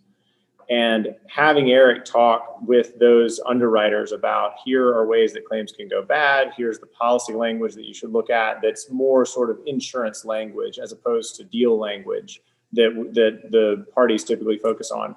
and 0.70 1.16
having 1.28 1.72
Eric 1.72 2.06
talk 2.06 2.60
with 2.62 2.98
those 3.00 3.40
underwriters 3.48 4.12
about 4.12 4.54
here 4.64 4.90
are 4.90 5.08
ways 5.08 5.34
that 5.34 5.46
claims 5.46 5.72
can 5.72 5.88
go 5.88 6.04
bad. 6.04 6.52
Here's 6.56 6.78
the 6.78 6.86
policy 6.86 7.34
language 7.34 7.74
that 7.74 7.86
you 7.86 7.94
should 7.94 8.12
look 8.12 8.30
at 8.30 8.62
that's 8.62 8.92
more 8.92 9.26
sort 9.26 9.50
of 9.50 9.60
insurance 9.66 10.26
language 10.26 10.78
as 10.78 10.92
opposed 10.92 11.36
to 11.38 11.44
deal 11.44 11.80
language 11.80 12.42
that, 12.74 12.92
that 13.14 13.50
the 13.52 13.88
parties 13.96 14.24
typically 14.24 14.60
focus 14.60 14.92
on. 14.92 15.16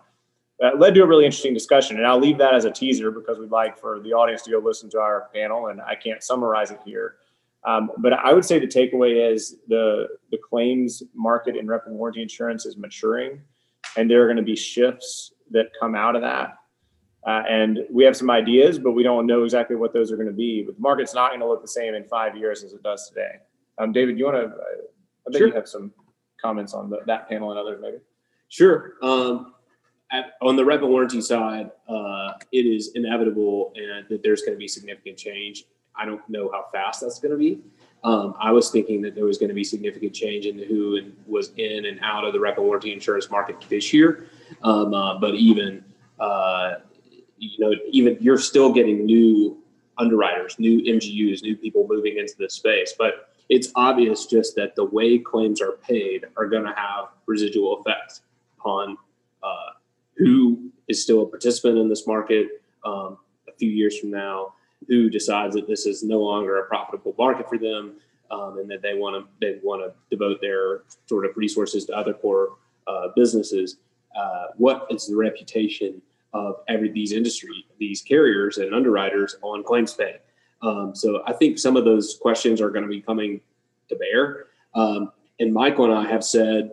That 0.62 0.78
led 0.78 0.94
to 0.94 1.02
a 1.02 1.06
really 1.06 1.24
interesting 1.24 1.52
discussion. 1.52 1.96
And 1.96 2.06
I'll 2.06 2.20
leave 2.20 2.38
that 2.38 2.54
as 2.54 2.66
a 2.66 2.70
teaser 2.70 3.10
because 3.10 3.36
we'd 3.36 3.50
like 3.50 3.76
for 3.76 3.98
the 3.98 4.12
audience 4.12 4.42
to 4.42 4.50
go 4.52 4.58
listen 4.60 4.88
to 4.90 5.00
our 5.00 5.28
panel, 5.34 5.66
and 5.66 5.80
I 5.80 5.96
can't 5.96 6.22
summarize 6.22 6.70
it 6.70 6.78
here. 6.84 7.16
Um, 7.64 7.90
but 7.98 8.12
I 8.12 8.32
would 8.32 8.44
say 8.44 8.60
the 8.60 8.68
takeaway 8.68 9.32
is 9.32 9.56
the, 9.66 10.06
the 10.30 10.38
claims 10.38 11.02
market 11.14 11.56
in 11.56 11.66
rep 11.66 11.86
and 11.86 11.96
warranty 11.96 12.22
insurance 12.22 12.64
is 12.64 12.76
maturing, 12.76 13.40
and 13.96 14.08
there 14.08 14.22
are 14.22 14.26
going 14.26 14.36
to 14.36 14.44
be 14.44 14.54
shifts 14.54 15.32
that 15.50 15.66
come 15.80 15.96
out 15.96 16.14
of 16.14 16.22
that. 16.22 16.58
Uh, 17.26 17.42
and 17.48 17.80
we 17.90 18.04
have 18.04 18.16
some 18.16 18.30
ideas, 18.30 18.78
but 18.78 18.92
we 18.92 19.02
don't 19.02 19.26
know 19.26 19.42
exactly 19.42 19.74
what 19.74 19.92
those 19.92 20.12
are 20.12 20.16
going 20.16 20.28
to 20.28 20.32
be. 20.32 20.62
But 20.62 20.76
the 20.76 20.80
market's 20.80 21.12
not 21.12 21.30
going 21.30 21.40
to 21.40 21.48
look 21.48 21.62
the 21.62 21.68
same 21.68 21.94
in 21.94 22.04
five 22.04 22.36
years 22.36 22.62
as 22.62 22.72
it 22.72 22.84
does 22.84 23.08
today. 23.08 23.40
Um, 23.78 23.90
David, 23.90 24.16
you 24.16 24.26
want 24.26 24.36
to? 24.36 24.54
I 25.26 25.30
bet 25.30 25.38
Sure. 25.38 25.48
you 25.48 25.54
have 25.54 25.68
some 25.68 25.92
comments 26.40 26.72
on 26.72 26.88
the, 26.88 26.98
that 27.06 27.28
panel 27.28 27.50
and 27.50 27.58
others, 27.58 27.80
maybe. 27.80 27.98
Sure. 28.48 28.94
Um, 29.02 29.54
at, 30.12 30.34
on 30.42 30.56
the 30.56 30.64
rep 30.64 30.82
and 30.82 30.90
warranty 30.90 31.20
side, 31.20 31.70
uh, 31.88 32.32
it 32.52 32.66
is 32.66 32.92
inevitable 32.94 33.72
and 33.74 34.06
that 34.08 34.22
there's 34.22 34.42
going 34.42 34.52
to 34.52 34.58
be 34.58 34.68
significant 34.68 35.16
change. 35.16 35.64
I 35.96 36.04
don't 36.04 36.26
know 36.28 36.50
how 36.52 36.66
fast 36.72 37.00
that's 37.00 37.18
going 37.18 37.32
to 37.32 37.38
be. 37.38 37.60
Um, 38.04 38.34
I 38.40 38.50
was 38.50 38.70
thinking 38.70 39.00
that 39.02 39.14
there 39.14 39.24
was 39.24 39.38
going 39.38 39.48
to 39.48 39.54
be 39.54 39.64
significant 39.64 40.12
change 40.12 40.46
in 40.46 40.58
who 40.58 40.96
and 40.96 41.16
was 41.26 41.52
in 41.56 41.86
and 41.86 42.00
out 42.02 42.24
of 42.24 42.32
the 42.32 42.40
rep 42.40 42.58
and 42.58 42.66
warranty 42.66 42.92
insurance 42.92 43.30
market 43.30 43.56
this 43.68 43.92
year. 43.92 44.26
Um, 44.62 44.92
uh, 44.92 45.18
but 45.18 45.34
even, 45.34 45.84
uh, 46.18 46.74
you 47.38 47.58
know, 47.58 47.72
even 47.90 48.18
you're 48.20 48.38
still 48.38 48.72
getting 48.72 49.06
new 49.06 49.62
underwriters, 49.98 50.58
new 50.58 50.80
MGUs, 50.80 51.42
new 51.42 51.56
people 51.56 51.86
moving 51.88 52.18
into 52.18 52.34
this 52.38 52.54
space. 52.54 52.94
But 52.98 53.28
it's 53.48 53.70
obvious 53.76 54.26
just 54.26 54.56
that 54.56 54.74
the 54.74 54.84
way 54.84 55.18
claims 55.18 55.60
are 55.60 55.72
paid 55.72 56.26
are 56.36 56.46
going 56.46 56.64
to 56.64 56.74
have 56.74 57.08
residual 57.26 57.80
effects 57.80 58.22
on 58.64 58.96
uh, 59.42 59.72
who 60.24 60.70
is 60.88 61.02
still 61.02 61.22
a 61.22 61.26
participant 61.26 61.78
in 61.78 61.88
this 61.88 62.06
market 62.06 62.62
um, 62.84 63.18
a 63.48 63.52
few 63.58 63.70
years 63.70 63.98
from 63.98 64.10
now, 64.10 64.54
who 64.88 65.08
decides 65.08 65.54
that 65.54 65.66
this 65.66 65.86
is 65.86 66.02
no 66.02 66.20
longer 66.20 66.58
a 66.58 66.66
profitable 66.66 67.14
market 67.18 67.48
for 67.48 67.58
them, 67.58 67.94
um, 68.30 68.58
and 68.58 68.70
that 68.70 68.82
they 68.82 68.94
want 68.94 69.14
to 69.14 69.28
they 69.40 69.58
want 69.62 69.82
to 69.82 69.92
devote 70.10 70.40
their 70.40 70.82
sort 71.06 71.24
of 71.24 71.36
resources 71.36 71.84
to 71.84 71.96
other 71.96 72.14
core 72.14 72.56
uh, 72.86 73.08
businesses. 73.14 73.76
Uh, 74.16 74.46
what 74.56 74.86
is 74.90 75.06
the 75.06 75.16
reputation 75.16 76.02
of 76.34 76.56
every 76.68 76.90
these 76.90 77.12
industry, 77.12 77.66
these 77.78 78.02
carriers 78.02 78.58
and 78.58 78.74
underwriters 78.74 79.36
on 79.42 79.62
claims 79.62 79.94
pay? 79.94 80.16
Um, 80.62 80.94
so 80.94 81.22
I 81.26 81.32
think 81.32 81.58
some 81.58 81.76
of 81.76 81.84
those 81.84 82.18
questions 82.20 82.60
are 82.60 82.70
going 82.70 82.84
to 82.84 82.88
be 82.88 83.00
coming 83.00 83.40
to 83.88 83.96
bear. 83.96 84.46
Um, 84.74 85.12
and 85.40 85.52
Michael 85.52 85.86
and 85.86 85.94
I 85.94 86.10
have 86.10 86.24
said 86.24 86.72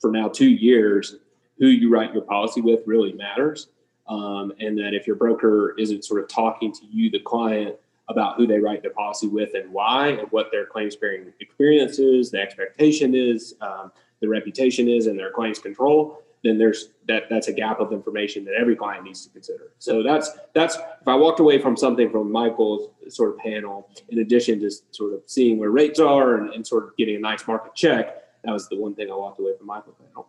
for 0.00 0.10
now 0.10 0.28
two 0.28 0.48
years, 0.48 1.16
who 1.58 1.66
you 1.66 1.90
write 1.90 2.12
your 2.12 2.22
policy 2.22 2.60
with 2.60 2.80
really 2.86 3.12
matters. 3.12 3.68
Um, 4.08 4.52
and 4.60 4.78
that 4.78 4.94
if 4.94 5.06
your 5.06 5.16
broker 5.16 5.74
isn't 5.78 6.04
sort 6.04 6.22
of 6.22 6.28
talking 6.28 6.72
to 6.72 6.86
you, 6.86 7.10
the 7.10 7.18
client, 7.18 7.76
about 8.08 8.36
who 8.36 8.46
they 8.46 8.60
write 8.60 8.82
their 8.82 8.92
policy 8.92 9.26
with 9.26 9.54
and 9.54 9.72
why, 9.72 10.08
and 10.08 10.28
what 10.30 10.50
their 10.52 10.64
claims 10.64 10.94
bearing 10.94 11.32
experience 11.40 11.98
is, 11.98 12.30
the 12.30 12.40
expectation 12.40 13.14
is, 13.14 13.54
um, 13.60 13.90
the 14.20 14.28
reputation 14.28 14.88
is, 14.88 15.06
and 15.06 15.18
their 15.18 15.30
claims 15.32 15.58
control, 15.58 16.22
then 16.44 16.58
there's 16.58 16.90
that 17.08 17.24
that's 17.28 17.48
a 17.48 17.52
gap 17.52 17.80
of 17.80 17.92
information 17.92 18.44
that 18.44 18.54
every 18.54 18.76
client 18.76 19.04
needs 19.04 19.24
to 19.26 19.32
consider. 19.32 19.72
So 19.78 20.02
that's 20.02 20.30
that's 20.54 20.76
if 20.76 21.08
I 21.08 21.14
walked 21.14 21.40
away 21.40 21.58
from 21.58 21.76
something 21.76 22.10
from 22.10 22.30
Michael's 22.30 22.90
sort 23.08 23.34
of 23.34 23.38
panel, 23.38 23.90
in 24.10 24.20
addition 24.20 24.60
to 24.60 24.70
sort 24.92 25.14
of 25.14 25.22
seeing 25.26 25.58
where 25.58 25.70
rates 25.70 25.98
are 25.98 26.36
and, 26.36 26.54
and 26.54 26.64
sort 26.64 26.84
of 26.84 26.96
getting 26.96 27.16
a 27.16 27.20
nice 27.20 27.46
market 27.48 27.74
check, 27.74 28.22
that 28.44 28.52
was 28.52 28.68
the 28.68 28.76
one 28.76 28.94
thing 28.94 29.10
I 29.10 29.14
walked 29.14 29.40
away 29.40 29.52
from 29.58 29.66
Michael's 29.66 29.96
panel. 29.96 30.28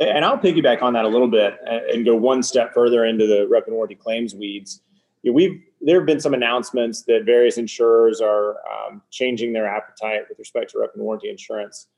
And 0.00 0.24
I'll 0.24 0.38
piggyback 0.38 0.82
on 0.82 0.92
that 0.94 1.04
a 1.04 1.08
little 1.08 1.28
bit 1.28 1.56
and, 1.66 2.04
go 2.04 2.16
one 2.16 2.42
step 2.42 2.74
further 2.74 3.04
into 3.04 3.26
the 3.26 3.46
rep 3.48 3.66
and 3.66 3.76
warranty 3.76 3.94
claims 3.94 4.34
weeds. 4.34 4.82
We've 5.22 5.62
there 5.80 6.00
have 6.00 6.06
been 6.06 6.20
some 6.20 6.34
announcements 6.34 7.02
that 7.02 7.24
various 7.24 7.58
insurers 7.58 8.20
are 8.20 8.56
um, 8.66 9.02
changing 9.10 9.52
their 9.52 9.66
appetite 9.66 10.22
with 10.28 10.38
respect 10.38 10.72
to 10.72 10.80
rep 10.80 10.94
and 10.94 11.02
warranty 11.02 11.30
insurance. 11.30 11.88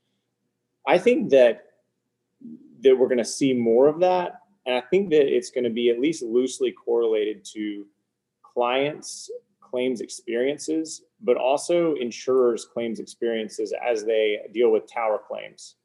I 0.87 0.97
think 0.97 1.29
that 1.31 1.65
that 2.83 2.95
we're 2.95 3.07
going 3.07 3.17
to 3.17 3.25
see 3.25 3.53
more 3.53 3.87
of 3.87 3.99
that, 4.01 4.41
and 4.65 4.75
I 4.75 4.81
think 4.81 5.09
that 5.09 5.25
it's 5.25 5.49
going 5.49 5.63
to 5.63 5.69
be 5.69 5.89
at 5.89 5.99
least 5.99 6.21
loosely 6.21 6.71
correlated 6.71 7.43
to 7.53 7.85
clients' 8.43 9.31
claims 9.59 10.01
experiences, 10.01 11.03
but 11.21 11.37
also 11.37 11.95
insurers' 11.95 12.65
claims 12.65 12.99
experiences 12.99 13.73
as 13.85 14.05
they 14.05 14.39
deal 14.53 14.71
with 14.71 14.91
tower 14.91 15.19
claims. 15.27 15.75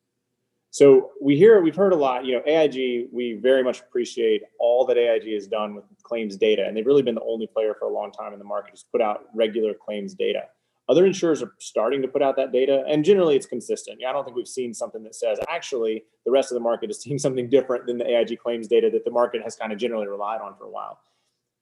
So 0.73 1.11
we 1.21 1.37
hear, 1.37 1.61
we've 1.61 1.77
heard 1.77 1.93
a 1.93 1.97
lot, 1.97 2.25
you 2.25 2.33
know, 2.33 2.43
AIG, 2.47 3.09
we 3.13 3.35
very 3.35 3.63
much 3.63 3.81
appreciate 3.81 4.41
all 4.59 4.87
that 4.87 4.97
AIG 4.97 5.35
has 5.35 5.47
done 5.47 5.75
with 5.75 5.85
claims 6.03 6.35
data. 6.35 6.65
And 6.67 6.75
they've 6.75 6.87
really 6.87 7.03
been 7.03 7.15
the 7.15 7.23
only 7.23 7.47
player 7.47 7.75
for 7.79 7.85
a 7.85 7.93
long 7.93 8.11
time 8.11 8.33
in 8.33 8.39
the 8.39 8.45
market 8.47 8.71
who's 8.71 8.87
put 8.91 9.03
out 9.03 9.27
regular 9.35 9.75
claims 9.75 10.15
data. 10.15 10.45
Other 10.89 11.05
insurers 11.05 11.43
are 11.43 11.53
starting 11.59 12.01
to 12.01 12.09
put 12.09 12.23
out 12.23 12.37
that 12.37 12.53
data, 12.53 12.85
and 12.89 13.05
generally 13.05 13.37
it's 13.37 13.45
consistent. 13.45 13.99
Yeah, 14.01 14.09
I 14.09 14.13
don't 14.15 14.25
think 14.25 14.35
we've 14.35 14.49
seen 14.49 14.73
something 14.73 15.03
that 15.03 15.15
says 15.15 15.39
actually 15.47 16.05
the 16.25 16.31
rest 16.31 16.51
of 16.51 16.55
the 16.55 16.61
market 16.61 16.91
is 16.91 17.03
seeing 17.03 17.19
something 17.27 17.51
different 17.51 17.87
than 17.87 17.99
the 17.99 18.11
AIG 18.11 18.39
claims 18.39 18.67
data 18.67 18.89
that 18.95 19.05
the 19.05 19.11
market 19.11 19.43
has 19.43 19.55
kind 19.55 19.73
of 19.73 19.79
generally 19.79 20.09
relied 20.09 20.41
on 20.41 20.57
for 20.57 20.65
a 20.65 20.71
while. 20.71 21.01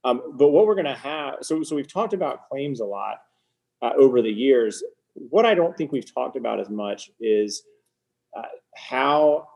Um, 0.05 0.35
but 0.37 0.51
what 0.51 0.67
we're 0.67 0.77
going 0.77 0.87
to 0.87 0.95
have, 0.95 1.39
so 1.43 1.65
so 1.65 1.75
we've 1.75 1.93
talked 1.93 2.15
about 2.15 2.49
claims 2.49 2.79
a 2.79 2.85
lot 2.85 3.23
uh, 3.83 3.91
over 3.99 4.23
the 4.23 4.31
years. 4.31 4.85
What 5.15 5.45
I 5.47 5.55
don't 5.55 5.77
think 5.77 5.91
we've 5.91 6.15
talked 6.15 6.37
about 6.37 6.61
as 6.61 6.71
much 6.71 7.11
is 7.21 7.65
uh, 8.37 8.43
how 8.75 9.49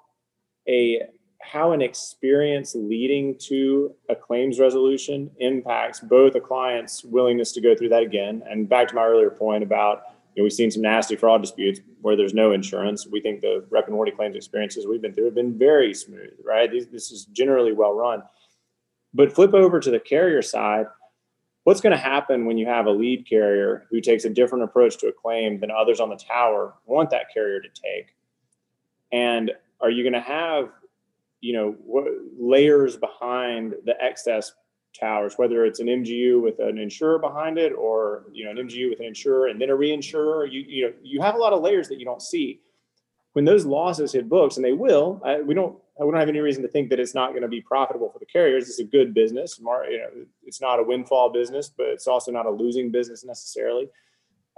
a 0.69 1.03
how 1.41 1.73
an 1.73 1.83
experience 1.83 2.75
leading 2.75 3.37
to 3.37 3.95
a 4.09 4.15
claims 4.15 4.59
resolution 4.59 5.31
impacts 5.39 6.01
both 6.01 6.35
a 6.35 6.41
client's 6.41 7.05
willingness 7.05 7.53
to 7.53 7.61
go 7.61 7.77
through 7.77 7.91
that 7.91 8.03
again 8.03 8.43
and 8.49 8.67
back 8.67 8.89
to 8.89 8.95
my 8.95 9.05
earlier 9.05 9.29
point 9.29 9.63
about 9.63 10.05
you 10.35 10.43
know, 10.43 10.45
we've 10.45 10.53
seen 10.53 10.71
some 10.71 10.83
nasty 10.83 11.17
fraud 11.17 11.43
disputes 11.43 11.81
where 12.01 12.17
there's 12.17 12.35
no 12.35 12.53
insurance. 12.53 13.07
We 13.07 13.21
think 13.21 13.41
the 13.41 13.65
rep 13.71 13.87
and 13.87 13.95
warranty 13.95 14.17
claims 14.17 14.35
experiences 14.35 14.87
we've 14.87 15.01
been 15.01 15.15
through 15.15 15.27
have 15.27 15.35
been 15.35 15.57
very 15.57 15.95
smooth, 15.95 16.33
right? 16.45 16.71
This, 16.71 16.87
this 16.87 17.13
is 17.13 17.27
generally 17.27 17.73
well 17.73 17.95
run. 17.95 18.23
But 19.13 19.33
flip 19.33 19.55
over 19.55 19.79
to 19.79 19.91
the 19.91 20.01
carrier 20.01 20.43
side. 20.43 20.87
What's 21.63 21.81
going 21.81 21.93
to 21.93 21.97
happen 21.97 22.47
when 22.47 22.59
you 22.59 22.67
have 22.67 22.87
a 22.87 22.91
lead 22.91 23.29
carrier 23.29 23.87
who 23.91 24.01
takes 24.01 24.25
a 24.25 24.31
different 24.31 24.65
approach 24.65 24.99
to 24.99 25.07
a 25.07 25.13
claim 25.13 25.61
than 25.61 25.71
others 25.71 26.01
on 26.01 26.11
the 26.11 26.17
tower 26.17 26.75
want 26.85 27.11
that 27.11 27.33
carrier 27.33 27.61
to 27.61 27.69
take? 27.69 28.15
And 29.15 29.53
are 29.81 29.91
you 29.91 30.03
going 30.03 30.15
to 30.15 30.21
have, 30.21 30.71
you 31.41 31.53
know, 31.53 31.77
layers 32.37 32.97
behind 32.97 33.75
the 33.85 33.95
excess 34.03 34.53
towers, 34.99 35.35
whether 35.37 35.65
it's 35.65 35.79
an 35.79 35.87
MGU 35.87 36.43
with 36.43 36.59
an 36.59 36.79
insurer 36.79 37.21
behind 37.21 37.57
it, 37.57 37.73
or 37.73 38.25
you 38.33 38.45
know, 38.45 38.51
an 38.51 38.57
MGU 38.57 38.91
with 38.91 38.99
an 38.99 39.07
insurer 39.07 39.47
and 39.47 39.61
then 39.61 39.71
a 39.71 39.77
reinsurer? 39.77 40.51
You 40.51 40.65
you 40.67 40.85
know, 40.85 40.93
you 41.03 41.23
have 41.23 41.37
a 41.37 41.39
lot 41.39 41.53
of 41.53 41.63
layers 41.63 41.89
that 41.89 41.99
you 42.01 42.05
don't 42.05 42.23
see. 42.23 42.61
When 43.35 43.45
those 43.45 43.65
losses 43.65 44.13
hit 44.13 44.29
books, 44.29 44.57
and 44.57 44.65
they 44.65 44.73
will, 44.73 45.21
I, 45.25 45.41
we 45.41 45.55
don't 45.55 45.77
we 46.01 46.11
don't 46.11 46.19
have 46.19 46.29
any 46.29 46.41
reason 46.41 46.63
to 46.63 46.69
think 46.69 46.91
that 46.91 46.99
it's 46.99 47.15
not 47.15 47.31
going 47.31 47.43
to 47.43 47.49
be 47.49 47.61
profitable 47.61 48.11
for 48.11 48.19
the 48.19 48.27
carriers. 48.27 48.69
It's 48.69 48.81
a 48.81 48.85
good 48.85 49.15
business. 49.15 49.61
You 49.61 49.65
know, 49.65 50.09
it's 50.45 50.61
not 50.61 50.81
a 50.81 50.83
windfall 50.83 51.31
business, 51.31 51.69
but 51.69 51.87
it's 51.87 52.09
also 52.09 52.33
not 52.33 52.47
a 52.47 52.51
losing 52.51 52.91
business 52.91 53.25
necessarily. 53.25 53.89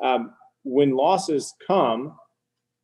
Um, 0.02 0.32
when 0.62 0.96
losses 0.96 1.54
come, 1.66 2.16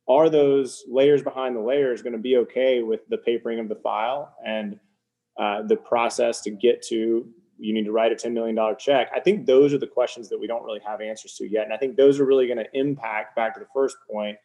are 0.07 0.29
those 0.29 0.83
layers 0.89 1.21
behind 1.21 1.55
the 1.55 1.61
layers 1.61 2.01
going 2.01 2.13
to 2.13 2.19
be 2.19 2.37
okay 2.37 2.81
with 2.83 3.01
the 3.09 3.17
papering 3.17 3.59
of 3.59 3.69
the 3.69 3.75
file 3.75 4.35
and 4.45 4.79
uh, 5.39 5.61
the 5.63 5.75
process 5.75 6.41
to 6.41 6.51
get 6.51 6.81
to 6.83 7.25
you 7.59 7.73
need 7.73 7.85
to 7.85 7.91
write 7.91 8.11
a 8.11 8.15
$10 8.15 8.33
million 8.33 8.57
check? 8.77 9.09
I 9.15 9.19
think 9.19 9.45
those 9.45 9.73
are 9.73 9.77
the 9.77 9.87
questions 9.87 10.27
that 10.29 10.39
we 10.39 10.47
don't 10.47 10.63
really 10.63 10.81
have 10.85 11.01
answers 11.01 11.35
to 11.35 11.47
yet 11.47 11.63
and 11.63 11.73
i 11.73 11.77
think 11.77 11.95
those 11.95 12.19
are 12.19 12.25
really 12.25 12.47
going 12.47 12.57
to 12.57 12.67
impact 12.73 13.35
back 13.35 13.53
to 13.53 13.59
the 13.59 13.67
first 13.73 13.95
point 14.11 14.37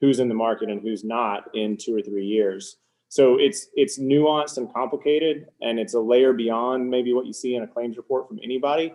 who's 0.00 0.20
in 0.20 0.28
the 0.28 0.34
market 0.34 0.68
and 0.68 0.82
who's 0.82 1.04
not 1.04 1.44
in 1.54 1.76
two 1.76 1.96
or 1.96 2.02
three 2.02 2.26
years. 2.26 2.76
So 3.08 3.36
it's 3.38 3.68
it's 3.74 3.98
nuanced 3.98 4.56
and 4.56 4.72
complicated 4.72 5.46
and 5.60 5.78
it's 5.78 5.94
a 5.94 6.00
layer 6.00 6.32
beyond 6.32 6.88
maybe 6.90 7.12
what 7.12 7.26
you 7.26 7.32
see 7.32 7.56
in 7.56 7.62
a 7.62 7.66
claims 7.66 7.96
report 7.96 8.26
from 8.26 8.38
anybody 8.42 8.94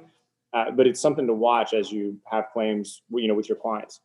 uh, 0.54 0.72
but 0.72 0.88
it's 0.88 1.00
something 1.00 1.28
to 1.28 1.34
watch 1.34 1.74
as 1.74 1.92
you 1.92 2.18
have 2.26 2.46
claims 2.52 3.02
you 3.12 3.28
know 3.28 3.36
with 3.36 3.48
your 3.48 3.58
clients 3.58 4.02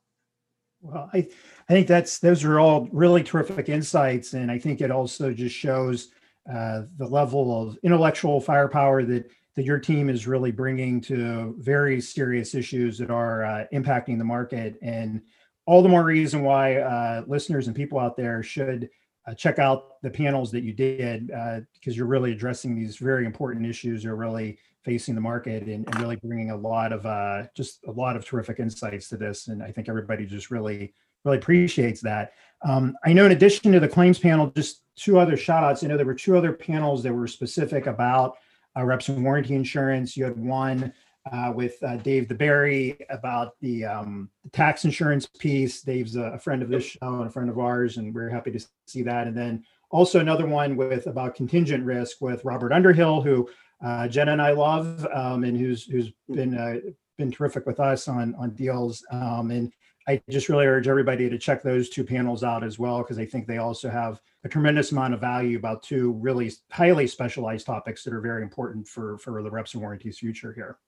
Well, 0.83 1.09
I, 1.15 1.29
I 1.69 1.73
think 1.73 1.87
that's 1.87 2.19
those 2.19 2.43
are 2.45 2.59
all 2.59 2.89
really 2.93 3.23
terrific 3.23 3.69
insights, 3.69 4.35
and 4.35 4.51
I 4.51 4.59
think 4.59 4.81
it 4.81 4.91
also 4.91 5.33
just 5.33 5.55
shows 5.55 6.09
uh, 6.53 6.83
the 6.97 7.07
level 7.07 7.69
of 7.69 7.79
intellectual 7.85 8.41
firepower 8.41 9.05
that 9.05 9.31
that 9.55 9.65
your 9.65 9.79
team 9.79 10.11
is 10.11 10.27
really 10.27 10.51
bringing 10.51 11.01
to 11.03 11.55
very 11.59 12.01
serious 12.01 12.55
issues 12.55 12.99
that 12.99 13.11
are 13.11 13.45
uh, 13.45 13.65
impacting 13.73 14.19
the 14.19 14.25
market, 14.25 14.77
and 14.83 15.23
all 15.67 15.83
the 15.83 15.89
more 15.89 16.05
reason 16.05 16.43
why 16.43 16.79
uh, 16.79 17.23
listeners 17.29 17.69
and 17.69 17.77
people 17.77 18.01
out 18.01 18.17
there 18.17 18.43
should 18.43 18.91
uh, 19.29 19.35
check 19.35 19.61
out 19.61 20.03
the 20.03 20.11
panels 20.11 20.51
that 20.51 20.65
you 20.65 20.73
did 20.73 21.29
because 21.75 21.97
you're 21.97 22.07
really 22.07 22.33
addressing 22.33 22.75
these 22.75 22.97
very 22.97 23.25
important 23.25 23.65
issues. 23.65 24.03
You're 24.03 24.17
really 24.17 24.59
facing 24.85 25.15
the 25.15 25.21
market 25.21 25.65
and, 25.65 25.87
and 25.87 26.01
really 26.01 26.17
bringing 26.17 26.51
a 26.51 26.57
lot 26.57 26.93
of 26.93 27.07
uh, 27.07 27.45
just 27.57 27.85
a 27.87 27.91
lot 27.91 28.17
of 28.17 28.25
terrific 28.25 28.59
insights 28.59 29.09
to 29.09 29.17
this. 29.17 29.49
And 29.49 29.63
I 29.63 29.71
think 29.71 29.89
everybody 29.89 30.27
just 30.27 30.51
really 30.51 30.95
really 31.25 31.39
appreciates 31.39 32.01
that. 32.01 32.33
Um, 32.67 32.97
I 33.05 33.13
know 33.13 33.27
in 33.27 33.33
addition 33.33 33.73
to 33.73 33.81
the 33.81 33.89
claims 33.89 34.19
panel, 34.19 34.53
just 34.57 34.83
two 34.97 35.19
other 35.19 35.37
shout 35.37 35.65
outs. 35.65 35.83
I 35.83 35.87
know 35.87 35.97
there 35.97 36.07
were 36.07 36.15
two 36.15 36.37
other 36.37 36.53
panels 36.53 37.03
that 37.03 37.13
were 37.13 37.27
specific 37.27 37.87
about 37.87 38.37
uh, 38.77 38.85
reps 38.85 39.09
and 39.09 39.23
warranty 39.23 39.55
insurance. 39.55 40.17
You 40.17 40.25
had 40.25 40.37
one 40.37 40.93
uh, 41.31 41.53
with 41.55 41.81
uh, 41.83 41.97
Dave 41.99 42.27
DeBerry 42.27 42.99
about 43.11 43.53
the, 43.61 43.85
um, 43.85 44.29
tax 44.53 44.85
insurance 44.85 45.27
piece. 45.27 45.83
Dave's 45.83 46.17
a, 46.17 46.39
friend 46.39 46.63
of 46.63 46.69
this 46.69 46.85
show 46.85 46.99
and 47.03 47.29
a 47.29 47.31
friend 47.31 47.49
of 47.49 47.59
ours, 47.59 47.97
and 47.97 48.13
we're 48.13 48.29
happy 48.29 48.51
to 48.51 48.67
see 48.87 49.03
that. 49.03 49.27
And 49.29 49.37
then 49.37 49.65
also 49.91 50.19
another 50.19 50.47
one 50.47 50.75
with 50.75 51.07
about 51.07 51.35
contingent 51.35 51.85
risk 51.85 52.21
with 52.21 52.45
Robert 52.45 52.73
Underhill, 52.73 53.23
who 53.23 53.49
uh, 53.85 54.09
Jenna 54.09 54.33
and 54.33 54.43
I 54.43 54.53
love, 54.53 55.07
um, 55.13 55.45
and 55.45 55.57
who's 55.57 55.85
who's 55.85 56.13
been 56.29 56.57
uh, 56.57 56.77
been 57.19 57.31
terrific 57.31 57.67
with 57.67 57.81
us 57.81 58.09
on 58.09 58.35
on 58.37 58.51
deals. 58.51 59.05
Um, 59.11 59.51
and 59.51 59.73
I 60.09 60.21
just 60.29 60.49
really 60.49 60.67
urge 60.67 60.89
everybody 60.89 61.29
to 61.29 61.39
check 61.39 61.63
those 61.63 61.89
two 61.89 62.05
panels 62.05 62.43
out 62.43 62.65
as 62.65 62.79
well 62.79 62.99
because 62.99 63.19
I 63.19 63.25
think 63.25 63.47
they 63.47 63.59
also 63.59 63.89
have 63.89 64.21
a 64.45 64.49
tremendous 64.49 64.91
amount 64.93 65.15
of 65.15 65.21
value 65.21 65.57
about 65.57 65.83
two 65.83 66.13
really 66.13 66.51
highly 66.71 67.07
specialized 67.07 67.67
topics 67.67 68.03
that 68.05 68.13
are 68.13 68.21
very 68.21 68.43
important 68.43 68.87
for 68.89 69.19
for 69.19 69.43
the 69.43 69.51
reps 69.51 69.75
and 69.75 69.83
warranties 69.83 70.19
future 70.19 70.53
here. 70.53 70.79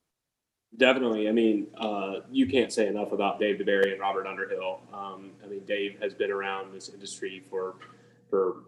Definitely. 0.76 1.28
I 1.28 1.32
mean, 1.32 1.68
uh, 1.76 2.20
you 2.32 2.46
can't 2.46 2.72
say 2.72 2.88
enough 2.88 3.12
about 3.12 3.38
Dave 3.38 3.58
DeBerry 3.58 3.92
and 3.92 4.00
Robert 4.00 4.26
Underhill. 4.26 4.80
Um, 4.92 5.30
I 5.44 5.46
mean, 5.46 5.64
Dave 5.66 6.00
has 6.00 6.14
been 6.14 6.32
around 6.32 6.74
this 6.74 6.88
industry 6.88 7.42
for 7.48 7.76
for 8.28 8.64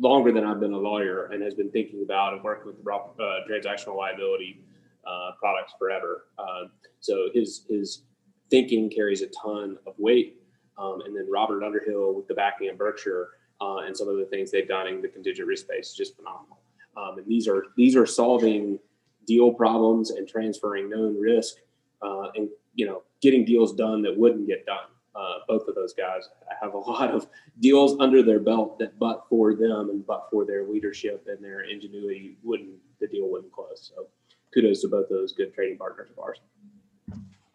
longer 0.00 0.32
than 0.32 0.44
I've 0.44 0.60
been 0.60 0.72
a 0.72 0.78
lawyer 0.78 1.26
and 1.26 1.42
has 1.42 1.54
been 1.54 1.70
thinking 1.70 2.02
about 2.02 2.32
and 2.32 2.42
working 2.42 2.66
with 2.66 2.76
uh, 2.86 3.40
transactional 3.48 3.96
liability 3.96 4.64
uh, 5.06 5.32
products 5.38 5.74
forever. 5.78 6.24
Uh, 6.38 6.68
so 7.00 7.28
his 7.32 7.64
his 7.68 8.02
thinking 8.50 8.90
carries 8.90 9.22
a 9.22 9.28
ton 9.28 9.78
of 9.86 9.94
weight. 9.98 10.36
Um, 10.76 11.02
and 11.04 11.16
then 11.16 11.28
Robert 11.30 11.62
Underhill 11.62 12.14
with 12.14 12.26
the 12.26 12.34
backing 12.34 12.68
of 12.70 12.78
Berkshire 12.78 13.28
uh, 13.60 13.78
and 13.78 13.96
some 13.96 14.08
of 14.08 14.16
the 14.16 14.24
things 14.24 14.50
they've 14.50 14.66
done 14.66 14.86
in 14.88 15.02
the 15.02 15.08
contingent 15.08 15.46
risk 15.46 15.66
space 15.66 15.90
is 15.90 15.94
just 15.94 16.16
phenomenal. 16.16 16.58
Um, 16.96 17.18
and 17.18 17.26
these 17.26 17.46
are 17.46 17.66
these 17.76 17.94
are 17.96 18.06
solving 18.06 18.78
deal 19.26 19.52
problems 19.52 20.10
and 20.10 20.26
transferring 20.26 20.88
known 20.88 21.18
risk 21.18 21.56
uh, 22.02 22.28
and 22.34 22.48
you 22.74 22.86
know 22.86 23.02
getting 23.20 23.44
deals 23.44 23.74
done 23.74 24.02
that 24.02 24.16
wouldn't 24.16 24.46
get 24.46 24.64
done 24.66 24.88
uh, 25.14 25.38
both 25.48 25.66
of 25.68 25.74
those 25.74 25.92
guys 25.92 26.28
have 26.60 26.74
a 26.74 26.78
lot 26.90 27.10
of 27.10 27.26
deals 27.60 27.98
under 28.00 28.22
their 28.22 28.40
belt 28.40 28.78
that, 28.78 28.98
but 28.98 29.24
for 29.28 29.54
them 29.54 29.90
and 29.90 30.06
but 30.06 30.28
for 30.30 30.44
their 30.44 30.64
leadership 30.64 31.26
and 31.28 31.42
their 31.42 31.62
ingenuity, 31.62 32.36
wouldn't 32.42 32.70
the 33.00 33.06
deal 33.06 33.28
wouldn't 33.28 33.52
close. 33.52 33.92
So, 33.94 34.06
kudos 34.54 34.82
to 34.82 34.88
both 34.88 35.08
those 35.08 35.32
good 35.32 35.54
trading 35.54 35.78
partners 35.78 36.10
of 36.10 36.18
ours. 36.18 36.40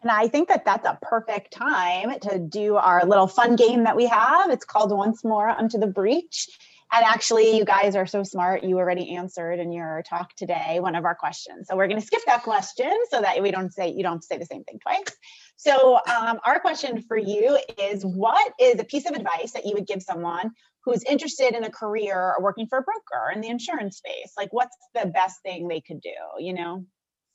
And 0.02 0.10
I 0.10 0.28
think 0.28 0.48
that 0.48 0.64
that's 0.64 0.86
a 0.86 0.98
perfect 1.02 1.52
time 1.52 2.20
to 2.20 2.38
do 2.38 2.76
our 2.76 3.04
little 3.04 3.26
fun 3.26 3.56
game 3.56 3.84
that 3.84 3.96
we 3.96 4.06
have. 4.06 4.50
It's 4.50 4.64
called 4.64 4.92
Once 4.92 5.24
More 5.24 5.48
Unto 5.48 5.78
the 5.78 5.88
Breach. 5.88 6.48
And 6.92 7.04
actually, 7.04 7.56
you 7.56 7.64
guys 7.64 7.96
are 7.96 8.06
so 8.06 8.22
smart. 8.22 8.62
You 8.62 8.78
already 8.78 9.16
answered 9.16 9.58
in 9.58 9.72
your 9.72 10.04
talk 10.08 10.36
today 10.36 10.78
one 10.78 10.94
of 10.94 11.04
our 11.04 11.16
questions. 11.16 11.66
So 11.66 11.76
we're 11.76 11.88
going 11.88 12.00
to 12.00 12.06
skip 12.06 12.20
that 12.26 12.44
question 12.44 12.92
so 13.10 13.20
that 13.20 13.42
we 13.42 13.50
don't 13.50 13.72
say 13.72 13.90
you 13.90 14.04
don't 14.04 14.22
say 14.22 14.38
the 14.38 14.46
same 14.46 14.62
thing 14.62 14.78
twice. 14.78 15.16
So 15.56 15.98
um, 16.06 16.38
our 16.44 16.60
question 16.60 17.02
for 17.02 17.16
you 17.16 17.58
is: 17.78 18.04
What 18.04 18.52
is 18.60 18.78
a 18.78 18.84
piece 18.84 19.08
of 19.08 19.14
advice 19.14 19.52
that 19.52 19.64
you 19.66 19.72
would 19.74 19.86
give 19.86 20.02
someone 20.02 20.50
who's 20.84 21.02
interested 21.04 21.54
in 21.54 21.64
a 21.64 21.70
career 21.70 22.34
or 22.36 22.42
working 22.42 22.66
for 22.66 22.78
a 22.78 22.82
broker 22.82 23.32
in 23.34 23.40
the 23.40 23.48
insurance 23.48 23.96
space? 23.96 24.32
Like, 24.36 24.52
what's 24.52 24.76
the 24.94 25.06
best 25.06 25.42
thing 25.42 25.68
they 25.68 25.80
could 25.80 26.00
do? 26.00 26.10
You 26.38 26.54
know. 26.54 26.84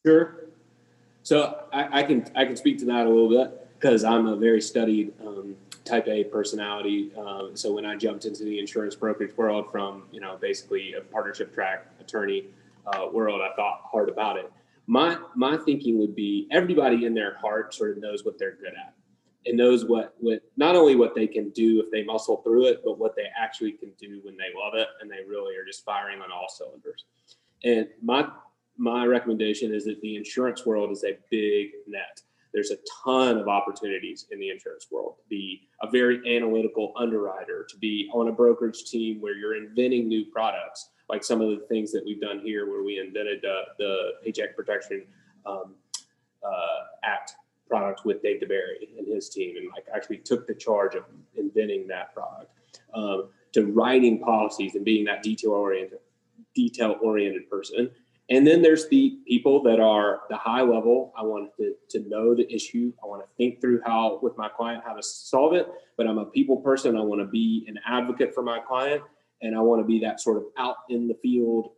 Sure. 0.05 0.45
So 1.23 1.63
I, 1.71 1.99
I 1.99 2.03
can 2.03 2.25
I 2.35 2.45
can 2.45 2.55
speak 2.55 2.79
to 2.79 2.85
that 2.85 3.05
a 3.05 3.09
little 3.09 3.29
bit 3.29 3.67
because 3.79 4.03
I'm 4.03 4.27
a 4.27 4.35
very 4.35 4.61
studied 4.61 5.13
um, 5.25 5.55
type 5.83 6.07
A 6.07 6.23
personality. 6.25 7.11
Um, 7.17 7.51
so 7.55 7.73
when 7.73 7.85
I 7.85 7.95
jumped 7.95 8.25
into 8.25 8.43
the 8.43 8.59
insurance 8.59 8.95
brokerage 8.95 9.35
world 9.35 9.71
from, 9.71 10.03
you 10.11 10.19
know, 10.19 10.37
basically 10.39 10.93
a 10.93 11.01
partnership 11.01 11.53
track 11.53 11.87
attorney 11.99 12.45
uh, 12.85 13.07
world, 13.11 13.41
I 13.41 13.55
thought 13.55 13.81
hard 13.91 14.09
about 14.09 14.37
it. 14.37 14.51
My, 14.91 15.17
my 15.37 15.55
thinking 15.55 15.97
would 15.99 16.17
be 16.17 16.49
everybody 16.51 17.05
in 17.05 17.13
their 17.13 17.37
heart 17.37 17.73
sort 17.73 17.91
of 17.91 18.03
knows 18.03 18.25
what 18.25 18.37
they're 18.37 18.57
good 18.57 18.73
at 18.77 18.93
and 19.45 19.55
knows 19.55 19.85
what, 19.85 20.15
what 20.19 20.41
not 20.57 20.75
only 20.75 20.97
what 20.97 21.15
they 21.15 21.27
can 21.27 21.49
do 21.51 21.81
if 21.81 21.89
they 21.91 22.03
muscle 22.03 22.41
through 22.41 22.65
it, 22.65 22.81
but 22.83 22.99
what 22.99 23.15
they 23.15 23.27
actually 23.41 23.71
can 23.71 23.93
do 23.97 24.19
when 24.23 24.35
they 24.35 24.49
love 24.53 24.73
it 24.75 24.89
and 24.99 25.09
they 25.09 25.23
really 25.25 25.55
are 25.55 25.63
just 25.65 25.85
firing 25.85 26.19
on 26.19 26.29
all 26.29 26.49
cylinders. 26.49 27.05
And 27.63 27.87
my 28.03 28.27
my 28.77 29.05
recommendation 29.05 29.73
is 29.73 29.85
that 29.85 30.01
the 30.01 30.17
insurance 30.17 30.65
world 30.65 30.91
is 30.91 31.05
a 31.05 31.17
big 31.29 31.69
net 31.87 32.21
there's 32.53 32.71
a 32.71 32.77
ton 33.03 33.37
of 33.37 33.47
opportunities 33.47 34.27
in 34.31 34.39
the 34.39 34.49
insurance 34.49 34.87
world 34.91 35.15
to 35.17 35.23
be 35.29 35.67
a 35.81 35.89
very 35.89 36.35
analytical 36.35 36.93
underwriter, 36.97 37.65
to 37.69 37.77
be 37.77 38.09
on 38.13 38.27
a 38.27 38.31
brokerage 38.31 38.85
team 38.85 39.21
where 39.21 39.35
you're 39.35 39.55
inventing 39.55 40.07
new 40.07 40.25
products, 40.25 40.89
like 41.11 41.23
some 41.23 41.41
of 41.41 41.49
the 41.49 41.65
things 41.67 41.91
that 41.91 42.03
we've 42.03 42.21
done 42.21 42.39
here, 42.39 42.69
where 42.69 42.83
we 42.83 42.99
invented 42.99 43.45
uh, 43.45 43.73
the 43.77 44.13
Paycheck 44.23 44.55
Protection 44.55 45.05
um, 45.45 45.75
uh, 46.43 46.79
Act 47.03 47.35
product 47.67 48.03
with 48.03 48.23
Dave 48.23 48.41
DeBerry 48.41 48.97
and 48.97 49.07
his 49.07 49.29
team, 49.29 49.55
and 49.57 49.67
like 49.75 49.85
actually 49.93 50.17
took 50.17 50.47
the 50.47 50.55
charge 50.55 50.95
of 50.95 51.03
inventing 51.35 51.87
that 51.87 52.13
product. 52.13 52.51
Um, 52.93 53.29
to 53.53 53.65
writing 53.65 54.19
policies 54.19 54.75
and 54.75 54.85
being 54.85 55.05
that 55.05 55.21
detail 55.21 55.51
oriented, 55.51 55.99
detail 56.55 56.95
oriented 57.01 57.49
person 57.49 57.91
and 58.31 58.47
then 58.47 58.61
there's 58.61 58.87
the 58.87 59.17
people 59.27 59.61
that 59.63 59.81
are 59.81 60.21
the 60.29 60.37
high 60.37 60.61
level. 60.61 61.13
I 61.17 61.21
want 61.21 61.51
to, 61.57 61.75
to 61.89 62.07
know 62.07 62.33
the 62.33 62.49
issue. 62.51 62.93
I 63.03 63.05
want 63.05 63.21
to 63.21 63.27
think 63.35 63.59
through 63.59 63.81
how, 63.85 64.19
with 64.21 64.37
my 64.37 64.47
client, 64.47 64.83
how 64.85 64.93
to 64.93 65.03
solve 65.03 65.53
it. 65.53 65.67
But 65.97 66.07
I'm 66.07 66.17
a 66.17 66.25
people 66.25 66.55
person. 66.57 66.95
I 66.95 67.01
want 67.01 67.19
to 67.19 67.27
be 67.27 67.65
an 67.67 67.77
advocate 67.85 68.33
for 68.33 68.41
my 68.41 68.59
client. 68.59 69.03
And 69.41 69.55
I 69.55 69.59
want 69.59 69.81
to 69.81 69.85
be 69.85 69.99
that 69.99 70.19
sort 70.19 70.37
of 70.37 70.43
out 70.57 70.77
in 70.89 71.07
the 71.07 71.15
field 71.21 71.71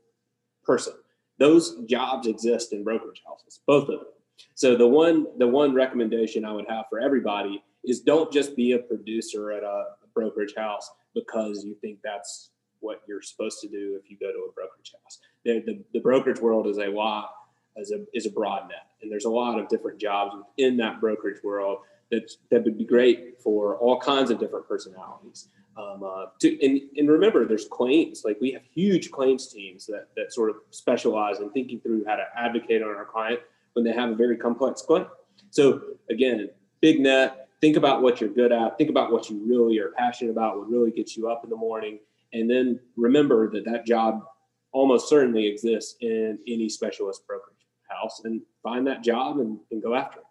person. 0.63 0.93
Those 1.39 1.77
jobs 1.85 2.27
exist 2.27 2.73
in 2.73 2.83
brokerage 2.83 3.21
houses, 3.25 3.61
both 3.65 3.89
of 3.89 3.99
them. 3.99 4.07
So 4.55 4.75
the 4.75 4.87
one 4.87 5.27
the 5.37 5.47
one 5.47 5.73
recommendation 5.73 6.45
I 6.45 6.51
would 6.51 6.65
have 6.69 6.85
for 6.89 6.99
everybody 6.99 7.63
is 7.83 8.01
don't 8.01 8.31
just 8.31 8.55
be 8.55 8.73
a 8.73 8.79
producer 8.79 9.51
at 9.51 9.63
a 9.63 9.85
brokerage 10.13 10.53
house 10.55 10.89
because 11.13 11.63
you 11.63 11.75
think 11.81 11.99
that's 12.03 12.51
what 12.79 13.01
you're 13.07 13.21
supposed 13.21 13.61
to 13.61 13.67
do 13.67 13.99
if 14.01 14.09
you 14.09 14.17
go 14.19 14.31
to 14.31 14.49
a 14.49 14.51
brokerage 14.51 14.93
house. 15.03 15.19
The, 15.45 15.61
the, 15.65 15.83
the 15.93 15.99
brokerage 15.99 16.39
world 16.39 16.67
is 16.67 16.77
a 16.77 16.87
lot 16.87 17.31
as 17.77 17.91
a 17.91 18.05
is 18.13 18.25
a 18.25 18.31
broad 18.31 18.67
net, 18.69 18.87
and 19.01 19.11
there's 19.11 19.25
a 19.25 19.29
lot 19.29 19.59
of 19.59 19.67
different 19.69 19.99
jobs 19.99 20.35
within 20.35 20.77
that 20.77 20.99
brokerage 20.99 21.43
world 21.43 21.79
that 22.11 22.31
that 22.51 22.63
would 22.63 22.77
be 22.77 22.85
great 22.85 23.41
for 23.41 23.77
all 23.77 23.99
kinds 23.99 24.29
of 24.29 24.39
different 24.39 24.67
personalities. 24.67 25.49
Um, 25.75 26.03
uh, 26.03 26.25
to, 26.39 26.65
and, 26.65 26.81
and 26.97 27.09
remember, 27.09 27.47
there's 27.47 27.67
claims. 27.67 28.23
Like 28.23 28.37
we 28.39 28.51
have 28.51 28.61
huge 28.73 29.09
claims 29.11 29.47
teams 29.47 29.85
that 29.87 30.09
that 30.15 30.31
sort 30.31 30.49
of 30.49 30.57
specialize 30.69 31.39
in 31.39 31.49
thinking 31.51 31.79
through 31.79 32.05
how 32.05 32.15
to 32.15 32.25
advocate 32.37 32.83
on 32.83 32.89
our 32.89 33.05
client 33.05 33.39
when 33.73 33.83
they 33.83 33.91
have 33.91 34.11
a 34.11 34.15
very 34.15 34.37
complex 34.37 34.81
claim. 34.81 35.07
So 35.49 35.81
again, 36.09 36.49
big 36.81 36.99
net. 36.99 37.47
Think 37.59 37.77
about 37.77 38.01
what 38.01 38.19
you're 38.19 38.29
good 38.29 38.51
at. 38.51 38.77
Think 38.77 38.89
about 38.89 39.11
what 39.11 39.29
you 39.29 39.41
really 39.47 39.79
are 39.79 39.91
passionate 39.97 40.31
about. 40.31 40.57
What 40.57 40.69
really 40.69 40.91
gets 40.91 41.17
you 41.17 41.29
up 41.29 41.43
in 41.43 41.49
the 41.49 41.55
morning 41.55 41.99
and 42.33 42.49
then 42.49 42.79
remember 42.97 43.49
that 43.51 43.63
that 43.65 43.85
job 43.85 44.25
almost 44.71 45.07
certainly 45.07 45.47
exists 45.47 45.95
in 46.01 46.39
any 46.47 46.67
specialist 46.67 47.25
brokerage 47.27 47.53
house 47.87 48.21
and 48.23 48.41
find 48.63 48.87
that 48.87 49.03
job 49.03 49.39
and, 49.39 49.59
and 49.71 49.81
go 49.81 49.93
after 49.93 50.19
it. 50.19 50.25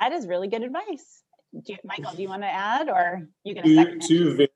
That 0.00 0.12
is 0.12 0.26
really 0.26 0.48
good 0.48 0.62
advice. 0.62 1.22
Do 1.62 1.72
you, 1.72 1.78
Michael, 1.84 2.12
do 2.14 2.22
you 2.22 2.28
want 2.28 2.42
to 2.42 2.48
add 2.48 2.88
or 2.88 3.28
you 3.44 3.54
can 3.54 3.64
two, 3.64 3.98
two 4.00 4.48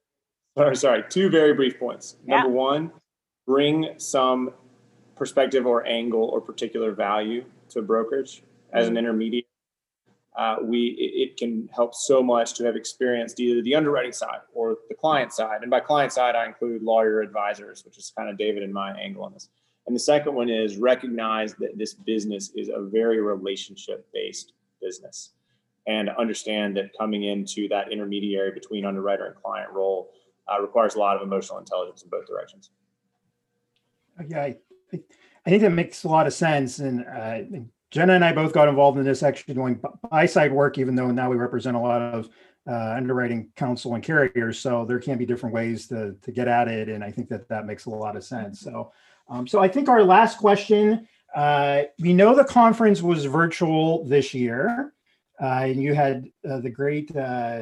very, 0.57 0.77
sorry, 0.77 1.05
two 1.09 1.31
very 1.31 1.55
brief 1.55 1.79
points. 1.79 2.17
Number 2.27 2.49
yeah. 2.49 2.55
one, 2.55 2.93
bring 3.47 3.95
some 3.99 4.53
perspective 5.17 5.67
or 5.67 5.87
angle 5.87 6.25
or 6.25 6.41
particular 6.41 6.93
value 6.93 7.45
to 7.71 7.83
brokerage 7.83 8.43
as 8.73 8.87
mm-hmm. 8.87 8.97
an 8.97 8.99
intermediate 8.99 9.47
uh, 10.37 10.57
we 10.63 10.97
it, 10.99 11.31
it, 11.31 11.37
can 11.37 11.69
help 11.75 11.93
so 11.93 12.23
much 12.23 12.55
to 12.55 12.65
have 12.65 12.77
experienced 12.77 13.41
either 13.41 13.61
the 13.61 13.75
underwriting 13.75 14.13
side 14.13 14.39
or 14.55 14.77
the 14.89 14.95
client 14.95 15.33
side. 15.33 15.63
And 15.63 15.71
by 15.71 15.81
client 15.81 16.13
side, 16.13 16.37
I 16.37 16.47
include 16.47 16.81
lawyer 16.81 17.21
advisors, 17.23 17.85
which 17.85 17.99
is 17.99 18.13
kind 18.17 18.31
of 18.31 18.39
David 18.39 18.63
and 18.63 18.73
my 18.73 18.93
angle 18.93 19.25
on 19.25 19.33
this. 19.33 19.49
And 19.89 19.97
the 19.97 20.01
second 20.01 20.35
one 20.35 20.49
is 20.49 20.77
recognize 20.77 21.55
that 21.55 21.77
this 21.77 21.95
business 21.95 22.53
is 22.55 22.69
a 22.69 22.81
very 22.81 23.21
relationship 23.21 24.07
based 24.15 24.53
business 24.81 25.33
and 25.89 26.11
understand 26.11 26.77
that 26.77 26.91
coming 26.97 27.25
into 27.25 27.67
that 27.69 27.91
intermediary 27.91 28.53
between 28.53 28.85
underwriter 28.85 29.25
and 29.27 29.35
client 29.35 29.73
role 29.73 30.11
uh, 30.47 30.61
requires 30.61 30.95
a 30.95 30.99
lot 30.99 31.17
of 31.17 31.23
emotional 31.23 31.59
intelligence 31.59 32.03
in 32.03 32.11
both 32.11 32.27
directions. 32.27 32.71
Yeah, 34.29 34.43
I, 34.43 34.57
I 34.93 35.51
think 35.51 35.63
that 35.63 35.71
makes 35.71 36.05
a 36.05 36.09
lot 36.09 36.27
of 36.27 36.35
sense. 36.35 36.79
And 36.79 37.07
uh, 37.07 37.41
Jenna 37.91 38.13
and 38.13 38.25
I 38.25 38.33
both 38.33 38.53
got 38.53 38.69
involved 38.69 38.99
in 38.99 39.05
this 39.05 39.23
actually 39.23 39.55
doing 39.55 39.81
buy 40.11 40.27
side 40.27 40.53
work, 40.53 40.77
even 40.77 40.95
though 40.95 41.11
now 41.11 41.31
we 41.31 41.37
represent 41.37 41.75
a 41.75 41.81
lot 41.81 42.03
of 42.03 42.29
uh, 42.69 42.95
underwriting 42.95 43.51
counsel 43.57 43.95
and 43.95 44.05
carriers. 44.05 44.59
So 44.59 44.85
there 44.85 44.99
can 44.99 45.17
be 45.17 45.25
different 45.25 45.55
ways 45.55 45.89
to, 45.89 46.15
to 46.21 46.33
get 46.33 46.49
at 46.49 46.69
it. 46.69 46.91
And 46.91 47.03
I 47.03 47.11
think 47.11 47.31
that 47.31 47.49
that 47.49 47.65
makes 47.65 47.87
a 47.87 47.91
lot 47.91 48.15
of 48.15 48.25
sense. 48.25 48.61
So, 48.61 48.93
um, 49.31 49.47
so 49.47 49.61
I 49.61 49.69
think 49.69 49.89
our 49.89 50.05
last 50.05 50.37
question, 50.37 51.09
uh, 51.35 51.85
we 51.99 52.13
know 52.13 52.35
the 52.35 52.45
conference 52.45 53.01
was 53.01 53.25
virtual 53.25 54.05
this 54.05 54.35
year. 54.35 54.93
Uh, 55.41 55.63
and 55.67 55.81
you 55.83 55.95
had 55.95 56.29
uh, 56.49 56.59
the 56.59 56.71
great 56.71 57.11
uh, 57.15 57.61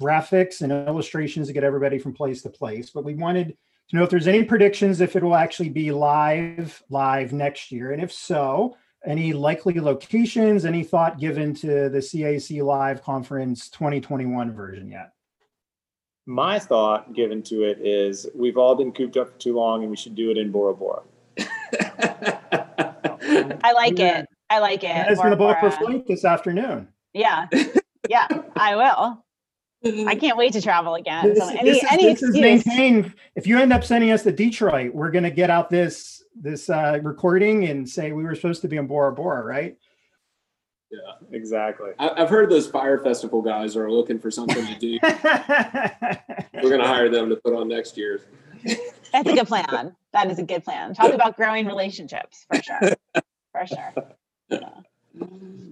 graphics 0.00 0.60
and 0.62 0.70
illustrations 0.72 1.48
to 1.48 1.52
get 1.52 1.64
everybody 1.64 1.98
from 1.98 2.12
place 2.12 2.42
to 2.42 2.48
place. 2.48 2.90
But 2.90 3.04
we 3.04 3.14
wanted 3.14 3.56
to 3.88 3.96
know 3.96 4.04
if 4.04 4.10
there's 4.10 4.28
any 4.28 4.44
predictions 4.44 5.00
if 5.00 5.16
it 5.16 5.22
will 5.22 5.34
actually 5.34 5.70
be 5.70 5.90
live 5.90 6.82
live 6.88 7.32
next 7.32 7.72
year, 7.72 7.92
and 7.92 8.02
if 8.02 8.12
so, 8.12 8.76
any 9.04 9.32
likely 9.32 9.78
locations, 9.80 10.64
any 10.64 10.82
thought 10.84 11.18
given 11.18 11.54
to 11.54 11.88
the 11.88 11.98
CAC 11.98 12.62
Live 12.62 13.02
Conference 13.02 13.68
2021 13.70 14.52
version 14.52 14.88
yet? 14.88 15.12
My 16.26 16.58
thought 16.58 17.12
given 17.14 17.42
to 17.44 17.62
it 17.62 17.78
is 17.80 18.26
we've 18.34 18.56
all 18.56 18.74
been 18.74 18.90
cooped 18.92 19.16
up 19.16 19.30
for 19.32 19.38
too 19.38 19.54
long 19.54 19.82
and 19.82 19.90
we 19.90 19.96
should 19.96 20.16
do 20.16 20.30
it 20.32 20.38
in 20.38 20.50
Bora 20.50 20.74
Bora. 20.74 21.02
I 23.62 23.72
like 23.74 23.98
Yeah. 23.98 24.20
it. 24.20 24.26
I 24.50 24.58
like 24.60 24.82
it. 24.84 24.88
That 24.88 25.10
is 25.12 25.18
going 25.18 25.30
to 25.30 25.36
Bora 25.36 25.54
book 25.54 25.60
for 25.72 25.78
Bora. 25.78 25.92
flight 25.92 26.06
this 26.08 26.24
afternoon. 26.24 26.88
Yeah. 27.16 27.46
Yeah, 28.08 28.28
I 28.56 28.76
will. 28.76 29.24
I 30.06 30.14
can't 30.20 30.36
wait 30.36 30.52
to 30.52 30.62
travel 30.62 30.94
again. 30.94 31.28
This, 31.30 31.38
So 31.38 31.48
any 31.48 31.70
this 31.70 31.82
is, 31.82 31.88
any 31.90 32.04
this 32.04 32.22
is 32.22 32.34
maintained. 32.36 33.14
If 33.34 33.46
you 33.46 33.58
end 33.58 33.72
up 33.72 33.82
sending 33.84 34.10
us 34.10 34.22
to 34.24 34.32
Detroit, 34.32 34.94
we're 34.94 35.10
going 35.10 35.24
to 35.24 35.30
get 35.30 35.50
out 35.50 35.70
this 35.70 36.22
this 36.40 36.68
uh, 36.68 36.98
recording 37.02 37.64
and 37.64 37.88
say 37.88 38.12
we 38.12 38.22
were 38.22 38.34
supposed 38.34 38.60
to 38.62 38.68
be 38.68 38.76
in 38.76 38.86
Bora 38.86 39.12
Bora, 39.12 39.42
right? 39.42 39.76
Yeah. 40.90 40.98
Exactly. 41.32 41.90
I- 41.98 42.22
I've 42.22 42.28
heard 42.28 42.50
those 42.50 42.66
fire 42.68 42.98
festival 42.98 43.40
guys 43.42 43.76
are 43.76 43.90
looking 43.90 44.18
for 44.18 44.30
something 44.30 44.66
to 44.66 44.78
do. 44.78 44.98
We're 45.02 46.68
going 46.70 46.80
to 46.82 46.86
hire 46.86 47.08
them 47.08 47.30
to 47.30 47.36
put 47.36 47.54
on 47.54 47.68
next 47.68 47.96
year's. 47.96 48.20
That's 49.12 49.28
a 49.28 49.34
good 49.34 49.46
plan. 49.48 49.96
That 50.12 50.30
is 50.30 50.38
a 50.38 50.42
good 50.42 50.62
plan. 50.64 50.94
Talk 50.94 51.12
about 51.14 51.36
growing 51.36 51.66
relationships 51.66 52.46
for 52.52 52.62
sure. 52.62 52.92
For 53.52 53.66
sure. 53.66 53.94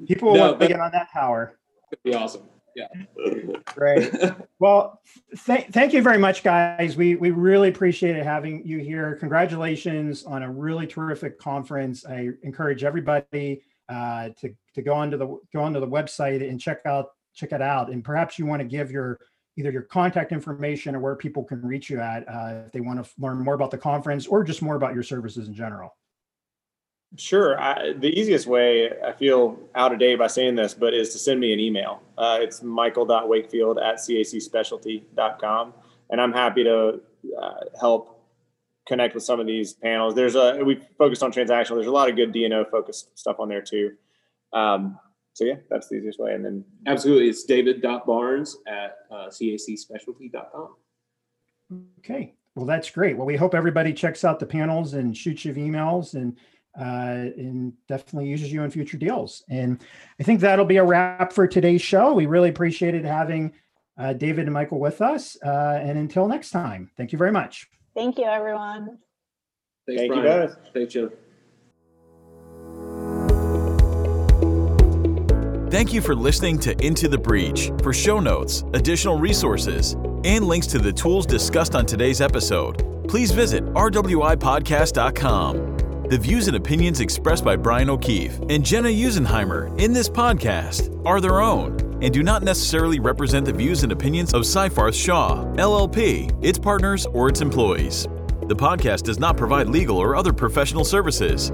People 0.07 0.29
will 0.29 0.37
No, 0.37 0.41
want 0.43 0.53
to 0.55 0.59
but- 0.59 0.69
get 0.69 0.81
on 0.81 0.91
that 0.93 1.09
tower. 1.13 1.59
It'd 1.93 2.03
be 2.03 2.15
awesome. 2.15 2.43
Yeah. 2.77 2.89
Great. 3.67 4.13
Well, 4.59 5.01
th- 5.47 5.67
thank 5.71 5.93
you 5.93 6.03
very 6.03 6.19
much, 6.19 6.43
guys. 6.43 6.97
We 6.97 7.15
we 7.15 7.31
really 7.31 7.69
appreciated 7.69 8.25
having 8.25 8.67
you 8.67 8.79
here. 8.79 9.15
Congratulations 9.21 10.25
on 10.25 10.43
a 10.43 10.51
really 10.51 10.87
terrific 10.89 11.39
conference. 11.39 12.05
I 12.05 12.31
encourage 12.43 12.83
everybody 12.83 13.63
uh, 13.89 14.31
to 14.41 14.53
to 14.75 14.83
go 14.83 14.93
onto 14.95 15.17
the 15.17 15.39
go 15.53 15.63
onto 15.63 15.79
the 15.79 15.87
website 15.87 16.49
and 16.49 16.61
check 16.61 16.81
out 16.85 17.11
check 17.33 17.53
it 17.53 17.63
out. 17.63 17.91
And 17.93 18.03
perhaps 18.03 18.41
you 18.41 18.47
want 18.47 18.61
to 18.61 18.67
give 18.67 18.91
your 18.91 19.21
either 19.57 19.71
your 19.71 19.83
contact 19.83 20.33
information 20.33 20.97
or 20.97 20.99
where 21.01 21.15
people 21.15 21.45
can 21.45 21.63
reach 21.63 21.89
you 21.89 22.01
at 22.01 22.29
uh, 22.29 22.63
if 22.67 22.73
they 22.73 22.81
want 22.81 23.05
to 23.05 23.09
learn 23.19 23.39
more 23.39 23.55
about 23.55 23.71
the 23.71 23.79
conference 23.79 24.27
or 24.27 24.43
just 24.43 24.63
more 24.63 24.75
about 24.75 24.95
your 24.95 25.05
services 25.05 25.47
in 25.47 25.55
general. 25.55 25.97
Sure. 27.17 27.61
I, 27.61 27.93
the 27.93 28.09
easiest 28.09 28.47
way, 28.47 28.91
I 29.03 29.13
feel 29.13 29.59
out 29.75 29.93
of 29.93 29.99
date 29.99 30.19
by 30.19 30.27
saying 30.27 30.57
this, 30.57 30.75
but 30.75 30.95
is 30.95 31.11
to 31.11 31.19
send 31.19 31.39
me 31.39 31.53
an 31.53 31.61
email. 31.61 32.03
Uh, 32.19 32.39
it's 32.41 32.63
michael.wakefield 32.63 33.79
at 33.79 33.97
cacspecialty.com. 33.97 35.75
And 36.11 36.21
I'm 36.21 36.33
happy 36.33 36.65
to 36.65 37.01
uh, 37.41 37.55
help 37.79 38.21
connect 38.87 39.15
with 39.15 39.23
some 39.23 39.41
of 39.41 39.47
these 39.47 39.73
panels. 39.75 40.15
There's 40.15 40.35
a, 40.35 40.61
we 40.65 40.81
focused 40.99 41.23
on 41.23 41.33
transactional. 41.33 41.77
There's 41.77 41.87
a 41.87 41.93
lot 41.93 42.11
of 42.11 42.17
good 42.17 42.33
D&O 42.33 42.65
focused 42.65 43.17
stuff 43.19 43.37
on 43.39 43.49
there 43.49 43.63
too. 43.63 43.93
Um, 44.53 44.99
so 45.35 45.45
yeah, 45.45 45.57
that's 45.71 45.89
the 45.89 45.97
easiest 45.97 46.19
way. 46.21 46.35
And 46.35 46.45
then 46.45 46.65
Absolutely. 46.87 47.29
It's 47.29 47.45
david.barnes 47.45 48.59
at 48.67 48.99
uh, 49.11 49.27
cacspecialty.com. 49.29 50.75
Okay. 51.99 52.35
Well, 52.55 52.67
that's 52.67 52.91
great. 52.91 53.17
Well, 53.17 53.27
we 53.27 53.37
hope 53.37 53.55
everybody 53.55 53.93
checks 53.93 54.25
out 54.25 54.39
the 54.39 54.47
panels 54.47 54.95
and 54.95 55.17
shoots 55.17 55.45
you 55.45 55.53
emails 55.55 56.15
and 56.15 56.37
uh, 56.79 57.31
and 57.37 57.73
definitely 57.89 58.29
uses 58.29 58.53
you 58.53 58.63
in 58.63 58.71
future 58.71 58.97
deals. 58.97 59.45
And 59.49 59.81
I 60.21 60.23
think 60.23 60.41
that'll 60.41 60.65
be 60.65 60.79
a 60.79 60.85
wrap 60.85 61.33
for 61.33 61.47
today's 61.47 61.83
show. 61.83 62.13
We 62.13 62.27
really 62.27 62.49
appreciated 62.49 63.05
having 63.05 63.53
uh, 63.99 64.13
David 64.13 64.47
and 64.47 64.53
Michael 64.53 64.81
with 64.81 65.01
us. 65.01 65.37
Uh, 65.45 65.81
and 65.83 65.99
until 65.99 66.27
next 66.27 66.51
time, 66.51 66.91
thank 66.97 67.13
you 67.13 67.19
very 67.19 67.33
much. 67.33 67.69
Thank 67.95 68.19
you, 68.19 68.25
everyone. 68.25 68.99
Thanks, 69.87 70.01
thank 70.01 70.15
you 70.15 70.23
Brian. 70.23 70.49
both. 70.49 70.57
Thanks, 70.73 70.93
Jim. 70.93 71.11
Thank 75.71 75.93
you 75.93 76.01
for 76.01 76.15
listening 76.15 76.59
to 76.61 76.87
Into 76.87 77.09
the 77.09 77.19
Breach. 77.19 77.73
For 77.83 77.93
show 77.93 78.21
notes, 78.21 78.63
additional 78.75 79.19
resources, 79.19 79.95
and 80.25 80.47
links 80.47 80.69
to 80.69 80.79
the 80.79 80.93
tools 80.93 81.27
discussed 81.27 81.75
on 81.75 81.85
today's 81.85 82.21
episode, 82.21 83.09
please 83.09 83.33
visit 83.33 83.65
rwipodcast.com. 83.65 85.74
The 86.09 86.19
views 86.19 86.49
and 86.49 86.57
opinions 86.57 87.01
expressed 87.01 87.47
by 87.47 87.57
Brian 87.57 87.89
O'Keefe 87.89 88.39
and 88.51 88.63
Jenna 88.63 88.91
Usenheimer 88.91 89.81
in 89.81 89.95
this 89.95 90.07
podcast 90.07 91.03
are 91.07 91.19
their 91.19 91.41
own 91.41 91.81
and 92.03 92.13
do 92.13 92.23
not 92.23 92.43
necessarily 92.43 93.01
represent 93.01 93.47
the 93.47 93.55
views 93.55 93.85
and 93.85 93.91
opinions 93.91 94.35
of 94.35 94.43
Seyfarth 94.43 94.93
Shaw, 94.93 95.43
LLP, 95.55 96.31
its 96.45 96.59
partners, 96.59 97.07
or 97.07 97.31
its 97.31 97.41
employees. 97.41 98.07
The 98.43 98.55
podcast 98.55 99.05
does 99.05 99.19
not 99.19 99.39
provide 99.39 99.71
legal 99.71 99.97
or 99.97 100.15
other 100.15 100.35
professional 100.35 100.85
services. 100.85 101.51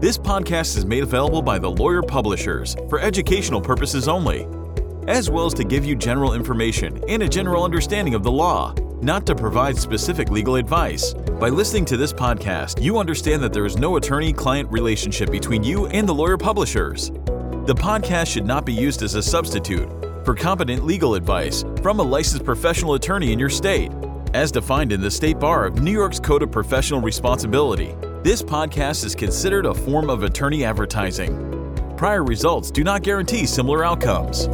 This 0.00 0.18
podcast 0.18 0.76
is 0.76 0.84
made 0.84 1.04
available 1.04 1.40
by 1.40 1.60
the 1.60 1.70
Lawyer 1.70 2.02
Publishers 2.02 2.74
for 2.88 2.98
educational 2.98 3.60
purposes 3.60 4.08
only, 4.08 4.48
as 5.06 5.30
well 5.30 5.46
as 5.46 5.54
to 5.54 5.62
give 5.62 5.84
you 5.84 5.94
general 5.94 6.34
information 6.34 7.00
and 7.08 7.22
a 7.22 7.28
general 7.28 7.62
understanding 7.62 8.14
of 8.14 8.24
the 8.24 8.32
law, 8.32 8.74
not 9.02 9.26
to 9.26 9.34
provide 9.34 9.76
specific 9.76 10.30
legal 10.30 10.56
advice. 10.56 11.12
By 11.12 11.48
listening 11.48 11.84
to 11.86 11.96
this 11.96 12.12
podcast, 12.12 12.80
you 12.80 12.98
understand 12.98 13.42
that 13.42 13.52
there 13.52 13.66
is 13.66 13.76
no 13.76 13.96
attorney 13.96 14.32
client 14.32 14.70
relationship 14.70 15.30
between 15.30 15.64
you 15.64 15.86
and 15.86 16.08
the 16.08 16.14
Lawyer 16.14 16.36
Publishers. 16.38 17.10
The 17.66 17.74
podcast 17.74 18.28
should 18.28 18.46
not 18.46 18.64
be 18.64 18.72
used 18.72 19.02
as 19.02 19.14
a 19.16 19.22
substitute 19.22 19.88
for 20.24 20.34
competent 20.34 20.84
legal 20.84 21.14
advice 21.16 21.64
from 21.82 21.98
a 21.98 22.02
licensed 22.02 22.44
professional 22.44 22.94
attorney 22.94 23.32
in 23.32 23.38
your 23.38 23.50
state, 23.50 23.90
as 24.34 24.52
defined 24.52 24.92
in 24.92 25.00
the 25.00 25.10
State 25.10 25.38
Bar 25.38 25.66
of 25.66 25.82
New 25.82 25.92
York's 25.92 26.20
Code 26.20 26.42
of 26.42 26.52
Professional 26.52 27.00
Responsibility. 27.00 27.94
This 28.22 28.42
podcast 28.42 29.04
is 29.04 29.14
considered 29.16 29.66
a 29.66 29.74
form 29.74 30.10
of 30.10 30.22
attorney 30.22 30.64
advertising. 30.64 31.94
Prior 31.96 32.24
results 32.24 32.70
do 32.70 32.84
not 32.84 33.02
guarantee 33.02 33.46
similar 33.46 33.84
outcomes. 33.84 34.48